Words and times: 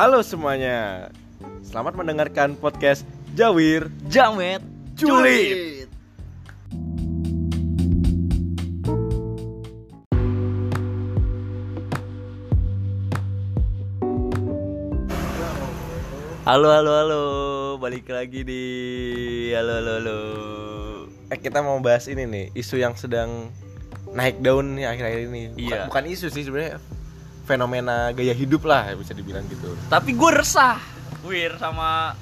Halo 0.00 0.24
semuanya. 0.24 1.12
Selamat 1.60 1.92
mendengarkan 1.92 2.56
podcast 2.56 3.04
Jawir 3.36 3.92
Jamet 4.08 4.64
Julid. 4.96 5.92
Halo 16.48 16.72
halo 16.72 16.96
halo 16.96 17.24
Balik 17.76 18.08
lagi 18.08 18.40
di 18.40 18.64
Halo 19.52 19.84
halo 19.84 19.92
halo 20.00 20.20
Eh 21.28 21.36
kita 21.36 21.60
mau 21.60 21.76
bahas 21.84 22.08
ini 22.08 22.24
nih, 22.24 22.48
isu 22.56 22.80
yang 22.80 22.96
sedang 22.96 23.52
naik 24.16 24.40
daun 24.40 24.80
nih 24.80 24.88
akhir-akhir 24.88 25.20
ini. 25.28 25.42
Bukan, 25.52 25.60
Iya. 25.60 25.92
bukan 25.92 26.04
isu 26.08 26.32
sih 26.32 26.48
sebenarnya 26.48 26.80
fenomena 27.44 28.10
gaya 28.10 28.32
hidup 28.32 28.62
lah 28.64 28.94
bisa 28.94 29.12
dibilang 29.12 29.42
gitu. 29.46 29.74
Tapi 29.88 30.14
gue 30.14 30.30
resah 30.32 30.78
Wir 31.20 31.52
sama 31.56 32.16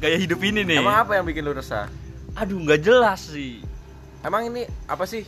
gaya 0.00 0.16
hidup 0.16 0.40
ini 0.40 0.64
nih 0.64 0.80
Emang 0.80 1.04
apa 1.04 1.14
yang 1.14 1.24
bikin 1.24 1.44
lu 1.44 1.52
resah? 1.52 1.86
Aduh 2.32 2.58
nggak 2.58 2.80
jelas 2.80 3.28
sih 3.28 3.60
Emang 4.24 4.48
ini 4.48 4.64
apa 4.88 5.04
sih? 5.04 5.22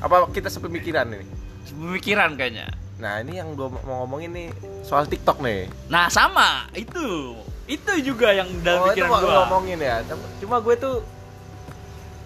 Apa 0.00 0.28
kita 0.32 0.48
sepemikiran 0.48 1.04
ini? 1.10 1.26
Pemikiran 1.68 2.32
kayaknya 2.34 2.72
Nah 2.96 3.20
ini 3.20 3.36
yang 3.36 3.52
gue 3.52 3.68
mau 3.84 4.02
ngomongin 4.02 4.32
nih 4.32 4.48
soal 4.80 5.04
TikTok 5.04 5.44
nih. 5.44 5.68
Nah 5.92 6.08
sama 6.08 6.64
itu 6.72 7.36
Itu 7.68 7.92
juga 8.00 8.32
yang 8.32 8.48
dalam 8.64 8.80
oh 8.80 8.86
pikiran 8.88 9.08
mau 9.10 9.20
gue 9.20 9.32
ngomongin 9.36 9.78
ya. 9.82 10.00
Cuma 10.40 10.62
gue 10.64 10.74
tuh 10.78 10.96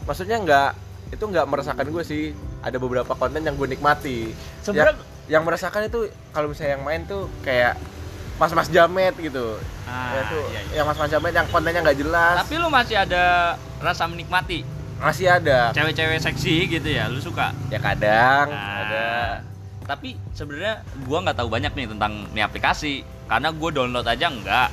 maksudnya 0.07 0.39
nggak 0.39 0.71
itu 1.11 1.25
nggak 1.27 1.47
merasakan 1.51 1.87
gue 1.91 2.05
sih. 2.07 2.25
Ada 2.61 2.77
beberapa 2.77 3.17
konten 3.17 3.43
yang 3.43 3.57
gue 3.57 3.67
nikmati. 3.67 4.31
Sebenarnya- 4.63 4.95
yang, 4.95 5.10
yang 5.31 5.47
merasakan 5.47 5.87
itu 5.87 6.11
kalau 6.35 6.51
misalnya 6.51 6.75
yang 6.75 6.83
main 6.83 7.07
tuh 7.07 7.31
kayak 7.47 7.79
mas-mas 8.35 8.67
jamet 8.67 9.15
gitu. 9.15 9.63
Ah, 9.87 10.11
ya 10.17 10.23
tuh 10.27 10.45
iya, 10.51 10.61
iya. 10.67 10.73
yang 10.83 10.87
mas-mas 10.91 11.07
jamet 11.07 11.31
yang 11.31 11.47
kontennya 11.47 11.81
nggak 11.87 11.99
jelas. 12.03 12.37
Tapi 12.43 12.55
lu 12.59 12.67
masih 12.67 12.97
ada 12.99 13.55
rasa 13.79 14.11
menikmati 14.11 14.67
masih 15.01 15.31
ada. 15.31 15.71
Cewek-cewek 15.73 16.21
seksi 16.21 16.69
gitu 16.69 16.89
ya 16.93 17.09
Lu 17.09 17.17
suka 17.25 17.57
Ya 17.73 17.81
kadang 17.81 18.53
Nah, 18.53 18.85
ada. 18.85 19.09
Tapi 19.89 20.19
sebenarnya 20.37 20.85
gua 21.07 21.25
nggak 21.25 21.39
tahu 21.41 21.49
banyak 21.49 21.73
nih 21.73 21.87
tentang 21.89 22.13
nih 22.31 22.45
aplikasi 22.45 23.01
karena 23.27 23.49
gua 23.55 23.71
download 23.71 24.07
aja 24.07 24.27
enggak. 24.29 24.69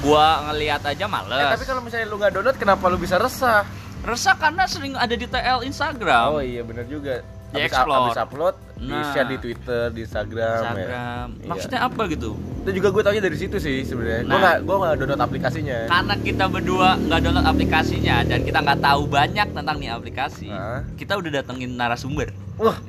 Gua 0.00 0.48
ngelihat 0.48 0.80
aja 0.84 1.04
Eh, 1.04 1.10
males. 1.10 1.52
tapi 1.58 1.64
kalau 1.68 1.80
misalnya 1.84 2.06
lu 2.08 2.16
nggak 2.16 2.32
download 2.32 2.56
kenapa 2.56 2.84
lu 2.88 2.96
bisa 2.96 3.16
resah? 3.20 3.64
Resah 4.00 4.32
karena 4.40 4.64
sering 4.64 4.96
ada 4.96 5.12
di 5.12 5.26
TL 5.28 5.60
Instagram. 5.68 6.26
Oh 6.32 6.40
iya 6.40 6.64
bener 6.64 6.88
juga. 6.88 7.20
Abis, 7.50 7.66
explore. 7.68 8.08
abis 8.08 8.18
upload, 8.22 8.54
di 8.80 8.88
Nah. 8.88 9.04
share 9.06 9.28
di 9.28 9.36
Twitter, 9.36 9.82
di 9.90 10.00
Instagram. 10.00 10.40
ya. 10.40 10.64
Instagram. 10.64 11.26
Iya. 11.34 11.46
Maksudnya 11.46 11.80
apa 11.82 12.02
gitu? 12.08 12.30
Itu 12.60 12.70
juga 12.72 12.88
gue 12.90 13.02
taunya 13.02 13.20
dari 13.20 13.36
situ 13.36 13.56
sih 13.56 13.76
sebenarnya. 13.82 14.22
Gue 14.22 14.30
Nah. 14.30 14.40
nggak 14.40 14.56
gue 14.62 14.76
nggak 14.78 14.94
download 14.96 15.22
aplikasinya. 15.22 15.78
Karena 15.86 16.14
kita 16.18 16.44
berdua 16.46 16.88
nggak 16.98 17.20
download 17.20 17.46
aplikasinya 17.46 18.16
dan 18.22 18.38
kita 18.40 18.58
nggak 18.58 18.80
tahu 18.80 19.02
banyak 19.06 19.48
tentang 19.50 19.76
nih 19.76 19.90
aplikasi. 19.90 20.48
Hah? 20.48 20.80
Kita 20.94 21.12
udah 21.14 21.30
datengin 21.34 21.70
narasumber 21.70 22.32
Wah, 22.56 22.80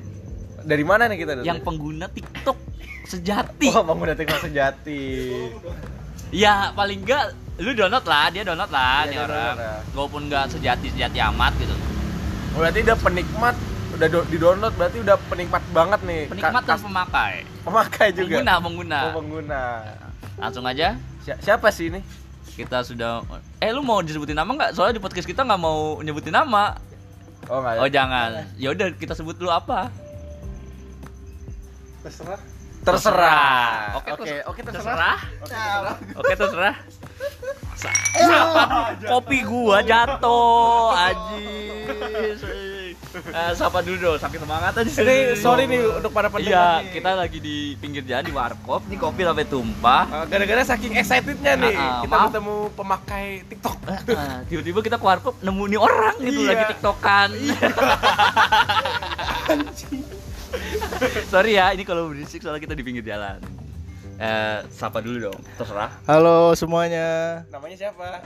dari 0.62 0.81
mana 0.81 1.06
nih 1.06 1.17
kita? 1.17 1.31
yang 1.42 1.59
pengguna 1.59 2.08
TikTok 2.08 2.56
sejati. 3.03 3.67
Wah, 3.67 3.84
pengguna 3.84 4.14
TikTok 4.14 4.42
sejati. 4.42 5.03
Ya 6.31 6.72
paling 6.72 7.03
enggak 7.03 7.36
lu 7.58 7.72
download 7.73 8.03
lah, 8.03 8.31
dia 8.31 8.42
download 8.42 8.69
lah 8.69 9.03
Iya, 9.03 9.06
nih 9.06 9.12
dia 9.12 9.25
orang. 9.25 9.56
ya. 9.58 9.75
Walaupun 9.92 10.22
nggak 10.25 10.45
sejati 10.50 10.88
sejati 10.89 11.19
amat 11.22 11.52
gitu. 11.58 11.75
Berarti 12.53 12.80
udah 12.81 12.97
penikmat, 12.97 13.56
udah 14.02 14.09
do- 14.09 14.25
di 14.25 14.38
download 14.38 14.73
berarti 14.73 14.97
udah 14.99 15.13
penikmat 15.30 15.61
banget 15.69 15.99
nih. 16.02 16.21
Penikmat 16.25 16.63
dan 16.66 16.80
pemakai. 16.81 17.33
pemakai 17.61 18.07
juga. 18.09 18.33
Pengguna, 18.33 18.53
pengguna. 18.57 18.99
Oh, 19.05 19.13
pengguna. 19.16 19.61
Langsung 20.35 20.66
aja 20.66 20.97
Si- 21.21 21.38
siapa 21.39 21.69
sih 21.69 21.94
ini? 21.94 22.02
kita 22.51 22.81
sudah 22.81 23.23
eh 23.57 23.69
lu 23.69 23.79
mau 23.79 24.01
disebutin 24.01 24.34
nama 24.34 24.50
nggak? 24.50 24.73
Soalnya 24.73 24.97
di 24.97 25.01
podcast 25.01 25.23
kita 25.23 25.45
nggak 25.45 25.56
mau 25.56 26.01
nyebutin 26.01 26.34
nama. 26.34 26.73
Oh, 27.45 27.62
enggak. 27.62 27.78
Oh 27.78 27.88
jangan. 27.88 28.29
Ya 28.57 28.73
udah 28.73 28.89
kita 28.91 29.13
sebut 29.13 29.38
dulu 29.38 29.50
apa? 29.50 29.94
Terserah. 32.01 32.41
Terserah. 32.81 33.94
Oke, 33.95 34.09
Oke, 34.09 34.25
terserah. 34.25 34.44
oke 34.50 34.62
terserah. 34.66 35.18
Terserah. 35.39 35.95
Oke 36.18 36.33
terserah. 36.33 36.75
Siapa? 37.78 38.63
Kopi 39.06 39.38
gua 39.41 39.79
jatuh, 39.81 40.89
Ajis. 40.91 42.41
Eh, 43.11 43.51
sapa 43.53 43.79
dulu 43.79 43.97
dong, 43.97 44.16
saking 44.16 44.39
semangat 44.39 44.72
aja 44.73 44.88
Ini 44.88 45.35
sorry 45.35 45.67
nih 45.67 45.83
untuk 45.99 46.09
para 46.09 46.27
pendengar. 46.27 46.79
Iya, 46.79 46.79
nih. 46.79 46.91
kita 46.94 47.09
lagi 47.11 47.38
di 47.38 47.55
pinggir 47.75 48.03
jalan 48.03 48.23
di 48.23 48.31
warkop, 48.31 48.88
nih 48.88 48.95
kopi 48.95 49.22
sampai 49.22 49.45
tumpah. 49.45 50.03
Uh, 50.07 50.25
gara-gara 50.25 50.63
saking 50.66 50.95
excitednya 50.95 51.53
nih 51.55 51.75
ah, 51.75 52.00
kita 52.00 52.07
maaf. 52.09 52.23
bertemu 52.29 52.55
pemakai 52.71 53.25
TikTok. 53.45 53.77
Ah, 53.83 54.39
tiba-tiba 54.45 54.79
kita 54.79 54.95
ke 54.95 55.03
warkop 55.03 55.35
nemu 55.39 55.63
nih 55.67 55.79
orang 55.81 56.16
gitu 56.19 56.39
Iya. 56.39 56.50
lagi 56.50 56.63
tiktokan 56.71 57.29
sorry 61.27 61.51
ya 61.53 61.71
ini 61.71 61.83
kalau 61.83 62.09
berisik 62.09 62.39
soalnya 62.39 62.61
kita 62.61 62.73
di 62.73 62.83
pinggir 62.83 63.03
jalan 63.03 63.39
eh 64.16 64.61
sapa 64.69 65.01
dulu 65.01 65.27
dong 65.27 65.39
terserah 65.55 65.89
Halo 66.05 66.53
semuanya. 66.53 67.41
Namanya 67.50 67.75
siapa? 67.79 68.21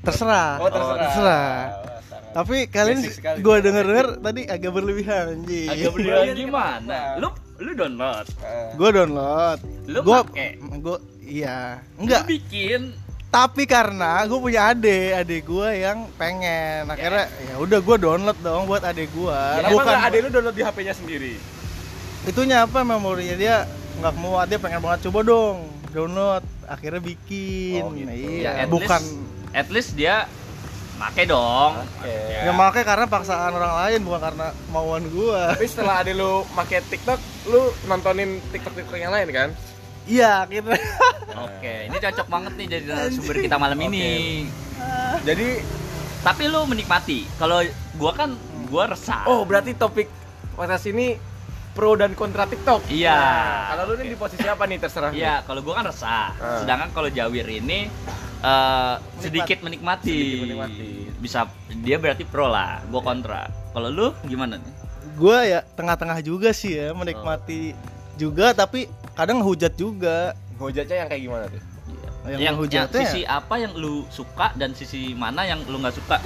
Terserah. 0.00 0.58
Oh, 0.58 0.66
terserah. 0.66 0.98
terserah. 1.00 1.50
Oh, 1.68 1.82
sangat 1.82 2.01
Tapi 2.32 2.56
kalian 2.66 2.98
gue 3.38 3.56
denger 3.58 3.84
denger 3.84 4.06
tadi 4.18 4.42
agak 4.46 4.70
berlebihan 4.70 5.24
anjing. 5.34 5.68
agak 5.68 5.78
Iya, 5.78 5.88
berlebihan 5.90 6.24
iya, 6.24 6.34
gimana 6.34 6.98
lu 7.16 7.28
lu 7.58 7.70
download 7.72 8.26
Eh, 8.40 8.70
Gue 8.74 8.88
download. 8.90 9.58
Lu 9.86 9.98
Gue 10.00 10.18
pake? 10.26 10.48
gue 10.78 10.96
iya. 11.22 11.58
lu 11.92 12.02
Enggak. 12.02 12.24
bikin 12.26 12.82
Tapi 13.28 13.64
karena 13.64 14.20
gue 14.22 14.36
punya 14.36 14.68
ade, 14.68 15.12
ade 15.14 15.40
gue 15.40 15.68
yang 15.74 16.04
pengen. 16.14 16.84
Akhirnya 16.86 17.32
ya 17.42 17.54
udah 17.56 17.78
gue 17.78 17.96
download 17.98 18.38
dong 18.38 18.64
buat 18.66 18.82
ade 18.82 19.04
gue. 19.06 19.40
Kenapa 19.56 19.72
Bukan 19.72 19.96
ada 19.98 20.16
lu 20.18 20.28
download 20.30 20.52
di 20.52 20.62
HP-nya 20.62 20.94
sendiri? 20.94 21.34
itunya 22.22 22.62
apa 22.62 22.80
memorinya 22.82 23.34
dia 23.34 23.66
nggak 23.98 24.14
muat 24.14 24.46
dia 24.46 24.54
pengen 24.56 24.78
banget 24.78 25.10
coba 25.10 25.20
dong 25.22 25.56
download 25.90 26.38
akhirnya 26.64 27.02
bikin 27.02 27.82
Oh, 27.82 27.90
gitu. 27.90 28.06
iya 28.06 28.50
Ya, 28.54 28.62
at 28.62 28.68
bukan 28.70 29.02
least- 29.02 29.18
at 29.52 29.68
least 29.68 29.90
dia 29.92 30.30
make 31.00 31.24
dong 31.24 31.72
Oke. 32.02 32.16
Ya 32.42 32.52
makanya 32.52 32.86
karena 32.86 33.06
paksaan 33.06 33.52
orang 33.54 33.74
lain 33.86 34.00
bukan 34.02 34.20
karena 34.20 34.46
mauan 34.74 35.04
gua. 35.14 35.54
Tapi 35.54 35.66
setelah 35.70 36.02
ada 36.02 36.10
lu 36.10 36.42
pakai 36.52 36.82
TikTok, 36.82 37.20
lu 37.48 37.70
nontonin 37.86 38.42
TikTok-TikTok 38.50 38.98
yang 38.98 39.14
lain 39.14 39.28
kan? 39.30 39.48
Iya, 40.02 40.42
akhirnya. 40.42 40.82
oke 41.46 41.74
ini 41.86 41.96
cocok 41.96 42.26
banget 42.26 42.52
nih 42.58 42.66
jadi 42.66 42.86
sumber 43.14 43.36
kita 43.38 43.56
malam 43.56 43.78
ini 43.78 44.46
Jadi, 45.22 45.62
tapi 46.26 46.42
lu 46.50 46.66
menikmati 46.66 47.22
kalau 47.38 47.62
gua 47.94 48.12
kan 48.14 48.34
gua 48.66 48.90
resah 48.90 49.22
oh 49.30 49.46
berarti 49.46 49.78
topik 49.78 50.10
podcast 50.58 50.90
ini 50.90 51.14
pro 51.72 51.96
dan 51.96 52.12
kontra 52.12 52.44
TikTok. 52.44 52.84
Iya. 52.92 53.16
Nah, 53.16 53.60
kalau 53.72 53.82
lu 53.88 54.04
nih 54.04 54.12
di 54.12 54.18
posisi 54.20 54.44
apa 54.44 54.68
nih 54.68 54.76
terserah. 54.76 55.08
Iya, 55.08 55.40
kalau 55.48 55.64
gua 55.64 55.80
kan 55.80 55.88
resah. 55.88 56.36
Ah. 56.36 56.60
Sedangkan 56.60 56.92
kalau 56.92 57.08
Jawir 57.08 57.48
ini 57.48 57.88
eh, 58.42 58.94
sedikit 59.22 59.58
menikmati. 59.62 60.10
Sedikit 60.10 60.38
menikmati. 60.44 60.90
Bisa 61.22 61.46
dia 61.82 61.96
berarti 61.96 62.26
pro 62.26 62.50
lah, 62.50 62.82
gua 62.90 63.02
kontra. 63.02 63.48
Kalau 63.72 63.88
lu 63.88 64.08
gimana 64.26 64.58
nih? 64.58 64.74
gua 65.12 65.44
ya 65.44 65.60
tengah-tengah 65.76 66.24
juga 66.24 66.56
sih 66.56 66.72
ya, 66.72 66.96
menikmati 66.96 67.76
juga 68.16 68.56
tapi 68.56 68.88
kadang 69.12 69.44
ngehujat 69.44 69.76
juga. 69.76 70.32
Ngojeknya 70.56 70.96
yang 71.04 71.08
kayak 71.08 71.22
gimana 71.22 71.44
tuh? 71.48 71.62
Yang, 71.62 72.30
yang, 72.32 72.40
yang 72.40 72.54
ngehujatnya 72.56 73.02
sisi 73.02 73.20
apa 73.26 73.54
yang 73.58 73.72
lu 73.74 74.06
suka 74.08 74.54
dan 74.54 74.72
sisi 74.72 75.12
mana 75.12 75.42
yang 75.44 75.60
lu 75.66 75.82
nggak 75.82 75.96
suka? 75.96 76.18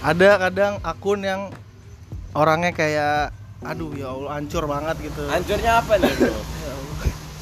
ada 0.00 0.40
kadang 0.40 0.80
akun 0.80 1.20
yang 1.20 1.52
orangnya 2.32 2.72
kayak 2.72 3.36
aduh 3.60 3.92
ya 3.92 4.08
Allah 4.16 4.40
hancur 4.40 4.64
banget 4.64 4.96
gitu. 5.12 5.22
Hancurnya 5.28 5.72
apa 5.84 5.92
nih? 6.00 6.08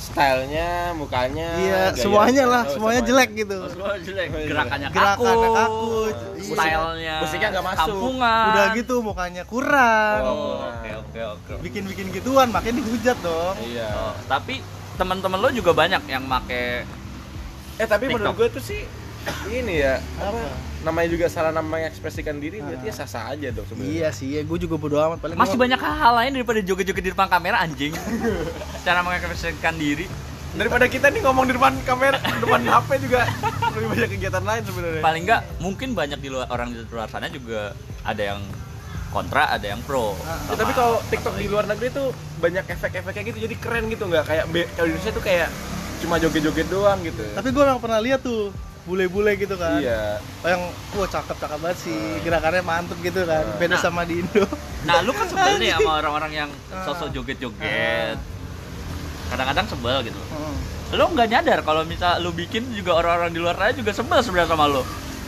Stylenya, 0.08 0.68
mukanya, 0.92 1.48
Iya, 1.54 1.82
semuanya 1.92 2.44
lah, 2.44 2.62
Oh, 2.64 2.72
semuanya 2.72 3.00
jelek 3.04 3.30
gitu. 3.36 3.58
Oh, 3.58 3.68
semua 3.68 3.92
jelek. 4.00 4.28
Gerakannya 4.48 4.88
kaku, 4.88 4.96
Gerakannya 4.96 5.48
kaku, 5.52 5.92
iya. 6.00 6.44
stylenya, 6.48 7.14
Musiknya 7.20 7.48
nggak 7.50 7.66
masuk. 7.66 7.80
kampungan. 7.84 8.46
Udah 8.48 8.66
gitu 8.72 8.94
mukanya 8.98 9.42
kurang. 9.44 10.20
Oh, 10.24 10.64
oke 10.66 10.90
oke 10.98 11.20
oke. 11.30 11.52
Bikin-bikin 11.60 12.08
gituan 12.10 12.48
makanya 12.48 12.80
dihujat 12.80 13.18
dong. 13.20 13.54
Iya. 13.60 13.88
Oh, 13.92 14.14
tapi 14.24 14.64
teman-teman 14.96 15.38
lo 15.38 15.48
juga 15.50 15.70
banyak 15.72 16.02
yang 16.04 16.24
make 16.24 16.82
Eh 17.78 17.86
tapi 17.86 18.10
TikTok. 18.10 18.18
menurut 18.18 18.34
gue 18.34 18.48
tuh 18.50 18.64
sih 18.64 18.82
ini 19.48 19.74
ya 19.78 19.94
apa? 20.16 20.30
Apa? 20.30 20.40
Namanya 20.78 21.08
juga 21.10 21.26
salah 21.26 21.50
nama 21.50 21.66
mengekspresikan 21.66 22.38
diri 22.38 22.62
berarti 22.62 22.86
ya 22.86 22.94
sah-sah 22.94 23.34
aja 23.34 23.50
dong 23.50 23.66
sebenarnya. 23.66 23.92
Iya 23.92 24.08
sih, 24.10 24.28
ya 24.30 24.42
gue 24.42 24.58
juga 24.58 24.78
bodo 24.78 24.94
amat 24.96 25.18
paling 25.18 25.34
masih 25.34 25.54
gua- 25.54 25.64
banyak 25.66 25.80
hal 25.80 26.12
lain 26.14 26.30
daripada 26.34 26.60
joget-joget 26.60 27.02
di 27.02 27.12
depan 27.12 27.26
kamera 27.26 27.56
anjing. 27.58 27.92
Cara 28.86 29.02
mengekspresikan 29.02 29.74
diri. 29.74 30.06
Daripada 30.48 30.86
kita 30.86 31.10
nih 31.10 31.20
ngomong 31.20 31.44
di 31.44 31.54
depan 31.54 31.74
kamera, 31.82 32.16
depan 32.42 32.60
HP 32.62 32.88
juga 33.04 33.26
lebih 33.70 33.88
banyak 33.90 34.08
kegiatan 34.12 34.44
lain 34.44 34.62
sebenarnya. 34.64 35.02
Paling 35.02 35.22
enggak 35.22 35.40
mungkin 35.58 35.88
banyak 35.92 36.18
di 36.18 36.28
luar 36.30 36.46
orang 36.48 36.70
di 36.70 36.80
luar 36.84 37.06
sana 37.06 37.26
juga 37.28 37.74
ada 38.00 38.22
yang 38.22 38.40
kontra, 39.08 39.50
ada 39.50 39.66
yang 39.66 39.80
pro. 39.82 40.14
Ya, 40.46 40.54
tapi 40.54 40.72
kalau 40.72 41.00
TikTok 41.04 41.34
di 41.36 41.48
luar 41.48 41.64
negeri 41.64 41.88
tuh 41.90 42.12
banyak 42.38 42.64
efek-efeknya 42.66 43.22
gitu 43.26 43.38
jadi 43.40 43.54
keren 43.56 43.88
gitu 43.88 44.04
nggak 44.04 44.24
kayak 44.24 44.44
kalau 44.72 44.86
di 44.86 44.92
Indonesia 44.94 45.12
tuh 45.12 45.24
kayak 45.24 45.48
cuma 45.98 46.14
joget-joget 46.16 46.68
doang 46.70 47.02
gitu. 47.02 47.24
Tapi 47.34 47.48
gue 47.50 47.62
nggak 47.64 47.80
pernah 47.80 47.98
lihat 47.98 48.20
tuh 48.22 48.54
bule-bule 48.88 49.36
gitu 49.36 49.54
kan. 49.54 49.76
Iya. 49.78 50.16
Oh, 50.40 50.48
yang 50.48 50.62
wah 50.96 51.04
cakep-cakep 51.04 51.58
banget 51.60 51.78
sih, 51.84 52.00
gerakannya 52.24 52.64
mantep 52.64 52.96
gitu 53.04 53.28
kan. 53.28 53.44
Ah. 53.44 53.56
Beda 53.60 53.76
Nah. 53.76 53.82
sama 53.84 54.02
di 54.02 54.24
Indo. 54.24 54.48
Nah, 54.82 55.04
lu 55.04 55.12
kan 55.12 55.28
sebel 55.30 55.60
nih 55.60 55.76
sama 55.76 56.00
orang-orang 56.00 56.32
yang 56.32 56.50
sosok 56.82 57.12
joget-joget. 57.12 58.16
Kadang-kadang 59.28 59.66
sebel 59.68 59.96
gitu. 60.08 60.16
Heeh. 60.16 60.54
Lu 60.96 61.04
nggak 61.12 61.28
nyadar 61.28 61.60
kalau 61.60 61.84
misal 61.84 62.16
lu 62.18 62.32
bikin 62.32 62.64
juga 62.72 62.96
orang-orang 62.96 63.28
di 63.28 63.38
luar 63.38 63.54
sana 63.54 63.76
juga 63.76 63.92
sebel 63.92 64.24
sebenarnya 64.24 64.48
sama 64.48 64.64
lu. 64.64 64.80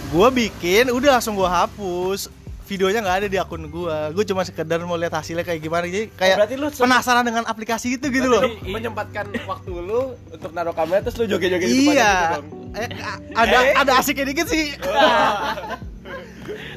Gua 0.09 0.33
bikin, 0.33 0.89
udah 0.89 1.21
langsung 1.21 1.37
gua 1.37 1.53
hapus. 1.63 2.33
Videonya 2.71 3.03
nggak 3.03 3.17
ada 3.17 3.27
di 3.27 3.35
akun 3.35 3.67
gua. 3.67 4.09
Gue 4.11 4.23
cuma 4.23 4.41
sekedar 4.41 4.79
mau 4.81 4.95
lihat 4.95 5.11
hasilnya 5.11 5.43
kayak 5.43 5.59
gimana. 5.59 5.85
Jadi 5.85 6.07
kayak 6.15 6.39
berarti 6.39 6.55
lu 6.55 6.67
penasaran 6.71 7.23
dengan 7.23 7.43
aplikasi 7.43 7.99
itu 7.99 8.09
gitu 8.09 8.25
loh. 8.25 8.41
Menyempatkan 8.63 9.27
waktu 9.43 9.71
lu 9.75 10.15
untuk 10.29 10.51
naruh 10.51 10.71
kamera 10.71 11.03
terus 11.03 11.19
lu 11.19 11.27
joget-joget 11.27 11.61
di 11.61 11.67
depannya 11.67 11.83
gitu 11.83 11.91
Iya. 11.91 12.15
dong. 12.31 12.47
Eh, 12.71 12.87
ada 13.35 13.57
Eh. 13.61 13.75
ada 13.75 13.93
asiknya 13.99 14.25
dikit 14.25 14.47
sih. 14.47 14.79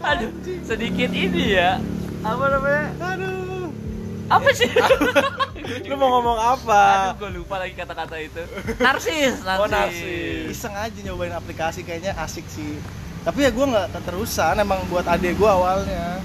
Aduh, 0.04 0.30
sedikit 0.63 1.10
ini 1.10 1.54
ya. 1.54 1.80
Apa 2.22 2.44
namanya? 2.50 2.84
Aduh. 3.07 3.68
Apa 4.28 4.50
sih? 4.51 4.68
Lu 5.88 5.94
mau 5.96 6.10
ngomong 6.12 6.38
apa? 6.39 6.81
Aduh, 7.13 7.16
gue 7.22 7.30
lupa 7.38 7.56
lagi 7.56 7.72
kata-kata 7.72 8.16
itu. 8.18 8.42
Narsis, 8.80 9.39
narsis. 9.39 9.60
Oh, 9.60 9.68
narsis. 9.69 10.50
Iseng 10.50 10.74
aja 10.74 10.98
nyobain 11.00 11.31
aplikasi 11.31 11.84
kayaknya 11.84 12.16
asik 12.18 12.44
sih. 12.48 12.80
Tapi 13.24 13.40
ya 13.40 13.50
gua 13.50 13.66
nggak 13.66 13.88
keterusan 13.94 14.54
emang 14.58 14.80
buat 14.88 15.06
adek 15.06 15.34
gua 15.36 15.52
awalnya. 15.54 16.20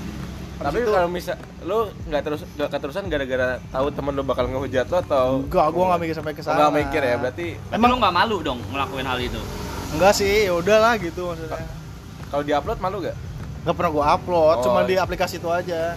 Tapi 0.59 0.83
itu- 0.83 0.91
kalau 0.91 1.07
misal 1.07 1.37
lu 1.63 1.79
nggak 2.05 2.23
terus 2.25 2.43
nggak 2.51 2.69
keterusan 2.69 3.07
gara-gara 3.07 3.49
tahu 3.69 3.87
temen 3.89 4.13
lu 4.13 4.23
bakal 4.23 4.45
ngehujat 4.45 4.87
lo 4.87 4.99
atau 4.99 5.27
Enggak, 5.41 5.67
gua 5.71 5.85
nggak 5.89 6.01
mikir 6.01 6.15
sampai 6.17 6.33
ke 6.33 6.43
sana. 6.43 6.57
nggak 6.59 6.73
mikir 6.77 7.01
ya 7.01 7.15
berarti 7.17 7.47
Tapi 7.71 7.85
lu 7.85 7.97
nggak 7.97 8.15
malu 8.17 8.37
dong 8.41 8.59
ngelakuin 8.67 9.07
hal 9.07 9.19
itu? 9.21 9.39
Enggak 9.89 10.13
sih, 10.13 10.45
ya 10.45 10.53
udahlah 10.53 10.99
gitu 10.99 11.23
maksudnya. 11.25 11.63
kalau 12.29 12.43
diupload 12.43 12.79
malu 12.79 12.97
gak? 13.01 13.17
Nggak 13.61 13.75
pernah 13.75 13.91
gua 13.91 14.05
upload, 14.13 14.57
Oh, 14.59 14.63
cuma 14.63 14.81
iya. 14.81 14.87
di 14.87 14.95
aplikasi 14.99 15.39
itu 15.39 15.49
aja. 15.49 15.97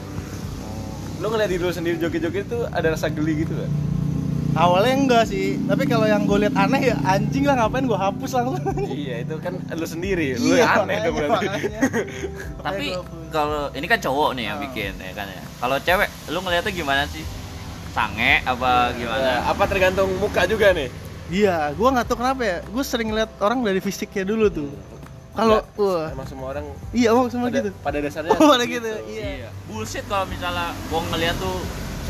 Lu 1.18 1.27
ngeliat 1.27 1.50
diri 1.50 1.59
lu 1.59 1.69
sendiri 1.69 1.98
joget-joget 1.98 2.45
itu 2.45 2.59
ada 2.68 2.88
rasa 2.88 3.07
geli 3.07 3.42
gitu 3.42 3.51
gak? 3.53 3.68
Awalnya 4.51 4.95
enggak 4.98 5.24
sih, 5.25 5.56
tapi 5.63 5.88
kalau 5.88 6.03
yang 6.03 6.27
gue 6.27 6.44
lihat 6.44 6.51
aneh 6.53 6.92
ya 6.92 6.95
anjing 7.06 7.48
lah 7.48 7.56
ngapain 7.56 7.88
gua 7.88 8.00
hapus 8.03 8.36
langsung. 8.36 8.59
iya 8.86 9.24
itu 9.24 9.39
kan 9.39 9.56
lu 9.71 9.86
sendiri, 9.86 10.36
lu 10.36 10.53
Iya, 10.53 10.68
yang 10.68 10.83
aneh 10.83 10.98
dong 11.00 11.15
makanya, 11.15 11.31
berarti. 11.31 11.45
makanya. 11.48 11.81
Tapi 12.68 12.86
kalau 13.31 13.63
ini 13.71 13.86
kan 13.86 14.00
cowok 14.00 14.30
nih 14.36 14.44
yang 14.45 14.57
Oh. 14.59 14.62
bikin 14.62 14.92
ya 14.94 15.12
kan 15.15 15.25
ya. 15.25 15.44
Kalau 15.56 15.77
cewek, 15.77 16.09
lu 16.27 16.39
ngeliatnya 16.39 16.71
gimana 16.74 17.03
sih? 17.07 17.24
Sange 17.89 18.44
apa 18.44 18.92
gimana? 18.94 19.24
Eh, 19.24 19.42
apa 19.48 19.63
tergantung 19.65 20.09
muka 20.18 20.44
juga 20.44 20.71
nih? 20.71 20.92
Iya, 21.27 21.71
gua 21.71 21.88
nggak 21.94 22.06
tahu 22.06 22.18
kenapa 22.19 22.42
ya. 22.44 22.57
Gue 22.65 22.83
sering 22.83 23.09
lihat 23.09 23.31
orang 23.39 23.59
dari 23.62 23.80
fisiknya 23.80 24.24
dulu 24.25 24.51
tuh. 24.51 24.68
Kalau 25.31 25.63
wah, 25.75 26.12
Emang 26.12 26.27
semua 26.27 26.51
orang 26.51 26.68
iya 26.92 27.07
oh 27.09 27.24
semua 27.25 27.48
pada, 27.48 27.56
gitu. 27.57 27.69
pada 27.80 27.98
dasarnya 27.98 28.36
Oh, 28.36 28.48
pada 28.51 28.68
gitu. 28.68 28.83
gitu. 28.83 28.92
Iya. 29.09 29.27
Iya. 29.38 29.50
Bullshit 29.65 30.03
kalau 30.06 30.27
misalnya 30.27 30.75
gua 30.92 31.00
ngeliat 31.07 31.39
tuh 31.39 31.56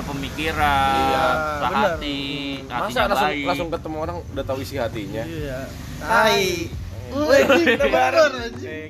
sepemikiran, 0.01 0.95
Iya, 0.97 1.25
sehati, 1.61 2.21
Masa 2.65 2.75
hatinya 2.75 3.01
langsung, 3.05 3.29
baik. 3.29 3.45
langsung 3.45 3.69
ketemu 3.69 3.97
orang 4.01 4.17
udah 4.33 4.43
tahu 4.43 4.57
isi 4.59 4.75
hatinya? 4.75 5.23
Iya. 5.23 5.59
Tai. 6.01 6.45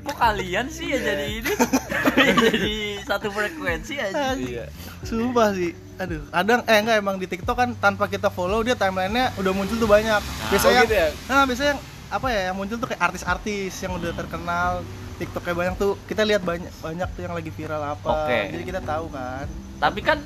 Kok 0.06 0.18
kalian 0.18 0.66
sih 0.70 0.94
ya 0.94 1.00
jadi 1.02 1.26
ini? 1.42 1.54
jadi 2.46 2.76
satu 3.02 3.28
frekuensi 3.34 3.98
aja. 3.98 4.38
Iya. 4.38 4.66
Sumpah 5.02 5.52
sih. 5.58 5.74
Aduh, 5.98 6.22
kadang 6.30 6.62
eh 6.66 6.78
enggak 6.82 6.98
emang 6.98 7.18
di 7.18 7.26
TikTok 7.26 7.58
kan 7.58 7.70
tanpa 7.78 8.06
kita 8.06 8.30
follow 8.30 8.62
dia 8.62 8.78
timelinenya 8.78 9.34
udah 9.38 9.52
muncul 9.54 9.78
tuh 9.78 9.90
banyak. 9.90 10.22
Biasanya 10.54 10.82
oh 10.82 10.86
gitu 10.86 10.96
ya? 10.98 11.10
Nah, 11.30 11.44
biasanya 11.50 11.70
yang 11.74 11.82
apa 12.12 12.28
ya 12.28 12.42
yang 12.52 12.56
muncul 12.60 12.78
tuh 12.78 12.88
kayak 12.92 13.02
artis-artis 13.02 13.74
yang 13.80 13.96
udah 13.96 14.12
terkenal 14.12 14.84
TikToknya 15.16 15.54
banyak 15.56 15.76
tuh 15.80 15.92
kita 16.06 16.28
lihat 16.28 16.44
banyak 16.44 16.74
banyak 16.84 17.08
tuh 17.16 17.22
yang 17.24 17.32
lagi 17.32 17.48
viral 17.54 17.80
apa 17.80 18.28
Oke. 18.28 18.40
jadi 18.52 18.64
kita 18.68 18.82
tahu 18.84 19.06
kan 19.14 19.48
Tapi 19.80 20.00
kan 20.04 20.18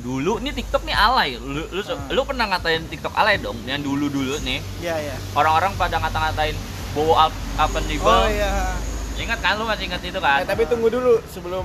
dulu 0.00 0.40
nih 0.40 0.52
TikTok 0.54 0.82
nih 0.82 0.94
alay. 0.94 1.36
Lu 1.36 1.62
lu, 1.64 1.80
Ah. 1.84 2.08
lu 2.08 2.22
pernah 2.22 2.48
ngatain 2.48 2.86
TikTok 2.86 3.12
alay 3.12 3.36
dong? 3.36 3.60
Yang 3.62 3.84
dulu-dulu 3.84 4.40
nih. 4.40 4.64
iya 4.80 4.96
iya 4.98 5.16
Orang-orang 5.32 5.76
pada 5.76 5.98
ngata-ngatain 5.98 6.56
Bowo 6.92 7.12
up, 7.14 7.32
up 7.56 7.72
and 7.72 7.88
oh 8.00 8.26
iya 8.26 8.76
Ingat 9.16 9.40
kan 9.40 9.56
lu 9.56 9.64
masih 9.64 9.88
ingat 9.88 10.00
itu 10.00 10.16
kan? 10.16 10.40
Eh, 10.40 10.48
tapi 10.48 10.64
tunggu 10.64 10.88
dulu 10.88 11.20
sebelum 11.26 11.64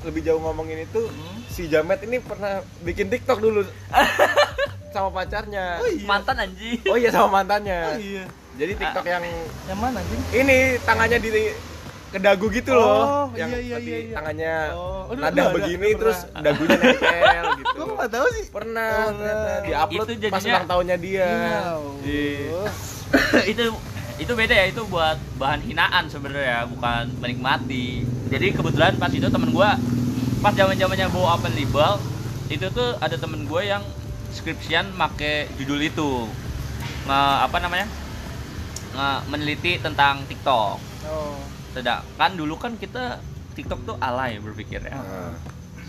lebih 0.00 0.20
jauh 0.20 0.36
ngomongin 0.38 0.80
itu, 0.80 1.00
Hmm. 1.00 1.40
si 1.46 1.64
Jamet 1.64 2.00
ini 2.02 2.20
pernah 2.20 2.60
bikin 2.80 3.08
TikTok 3.08 3.40
dulu 3.40 3.64
sama 4.92 5.08
pacarnya. 5.12 5.80
oh 5.80 5.88
iya 5.88 6.04
Mantan 6.04 6.36
anjing. 6.38 6.78
Oh 6.86 6.96
iya 6.96 7.08
sama 7.08 7.24
oh 7.24 7.30
mantannya. 7.30 7.98
iya 7.98 8.24
Jadi 8.54 8.72
TikTok 8.76 9.04
yang 9.04 9.24
yang 9.66 9.78
mana 9.78 9.98
anjing 9.98 10.20
ini 10.34 10.58
tangannya 10.80 11.18
di 11.18 11.30
ke 12.14 12.18
dagu 12.20 12.46
gitu 12.48 12.70
loh. 12.70 13.26
Oh, 13.26 13.26
yang 13.34 13.50
iya, 13.50 13.58
iya, 13.58 13.74
tadi 13.74 13.84
iya, 13.84 13.98
iya. 14.00 14.14
tangannya 14.14 14.54
Oh, 14.72 15.02
aduh, 15.04 15.18
nada 15.20 15.34
aduh, 15.34 15.48
begini 15.52 15.88
ada, 15.88 15.98
terus 15.98 16.18
pernah. 16.22 16.42
dagunya 16.46 16.76
nempel 16.78 17.44
gitu. 17.58 17.74
Gua 17.74 17.86
nggak 17.92 18.10
tahu 18.12 18.26
sih 18.30 18.44
Pernah 18.48 18.90
Oh, 18.94 19.10
ternyata 19.10 19.34
pernah. 19.34 19.64
di-upload 19.64 20.06
Itu 20.06 20.14
pas 20.14 20.22
jadinya- 20.22 20.52
ulang 20.54 20.66
tahunnya 20.68 20.96
dia. 20.98 21.26
Iya. 21.28 21.58
Di 22.00 22.20
itu 23.52 23.62
itu 24.14 24.32
beda 24.32 24.54
ya 24.54 24.64
itu 24.64 24.82
buat 24.86 25.18
bahan 25.34 25.60
hinaan 25.60 26.06
sebenarnya 26.06 26.70
bukan 26.70 27.10
menikmati 27.18 27.86
jadi 28.30 28.46
kebetulan 28.52 28.94
pas 28.94 29.10
itu 29.10 29.26
temen 29.26 29.50
gua 29.50 29.74
pas 30.38 30.50
zaman 30.50 30.74
zamannya 30.74 31.10
bawa 31.10 31.34
open 31.34 31.50
label 31.50 31.98
itu 32.46 32.62
tuh 32.68 32.94
ada 32.96 33.16
temen 33.16 33.42
gue 33.42 33.62
yang 33.64 33.82
skripsian 34.30 34.92
make 34.92 35.50
judul 35.56 35.80
itu 35.80 36.30
nge 37.04 37.20
apa 37.42 37.56
namanya 37.58 37.90
nge 38.92 39.08
meneliti 39.26 39.72
tentang 39.78 40.22
TikTok 40.24 40.78
oh 41.04 41.34
sedangkan 41.74 42.30
dulu 42.38 42.54
kan 42.56 42.78
kita 42.78 43.18
TikTok 43.58 43.80
tuh 43.86 43.96
alay 43.98 44.38
berpikir 44.38 44.82
ya. 44.82 44.94
Nah, 44.94 45.34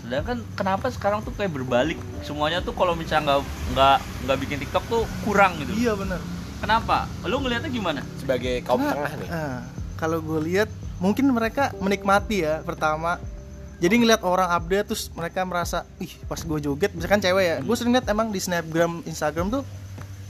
sedangkan 0.02 0.42
kenapa 0.58 0.90
sekarang 0.90 1.22
tuh 1.22 1.34
kayak 1.34 1.54
berbalik? 1.54 1.98
Semuanya 2.22 2.62
tuh 2.62 2.74
kalau 2.74 2.94
misalnya 2.98 3.38
nggak 3.38 3.40
nggak 3.74 3.98
nggak 4.26 4.38
bikin 4.42 4.58
TikTok 4.66 4.84
tuh 4.90 5.02
kurang 5.22 5.58
gitu. 5.62 5.74
Iya 5.74 5.94
benar. 5.94 6.20
Kenapa? 6.62 7.06
Lu 7.26 7.38
ngelihatnya 7.42 7.70
gimana? 7.70 8.00
Sebagai 8.18 8.62
kaum 8.66 8.82
Karena, 8.82 8.92
tengah 8.94 9.12
nih. 9.18 9.28
ah, 9.30 9.60
kalau 9.98 10.18
gue 10.22 10.40
lihat 10.46 10.68
mungkin 11.02 11.28
mereka 11.30 11.74
menikmati 11.78 12.42
ya 12.42 12.62
pertama. 12.66 13.18
Jadi 13.76 13.92
ngeliat 14.00 14.24
orang 14.24 14.48
update 14.56 14.88
terus 14.88 15.12
mereka 15.12 15.44
merasa 15.44 15.84
ih 16.00 16.08
pas 16.24 16.40
gue 16.40 16.58
joget 16.64 16.96
misalkan 16.96 17.20
cewek 17.20 17.44
ya. 17.44 17.56
Gue 17.60 17.76
sering 17.76 17.92
lihat 17.92 18.08
emang 18.08 18.32
di 18.32 18.40
snapgram 18.40 19.04
instagram 19.04 19.52
tuh 19.52 19.62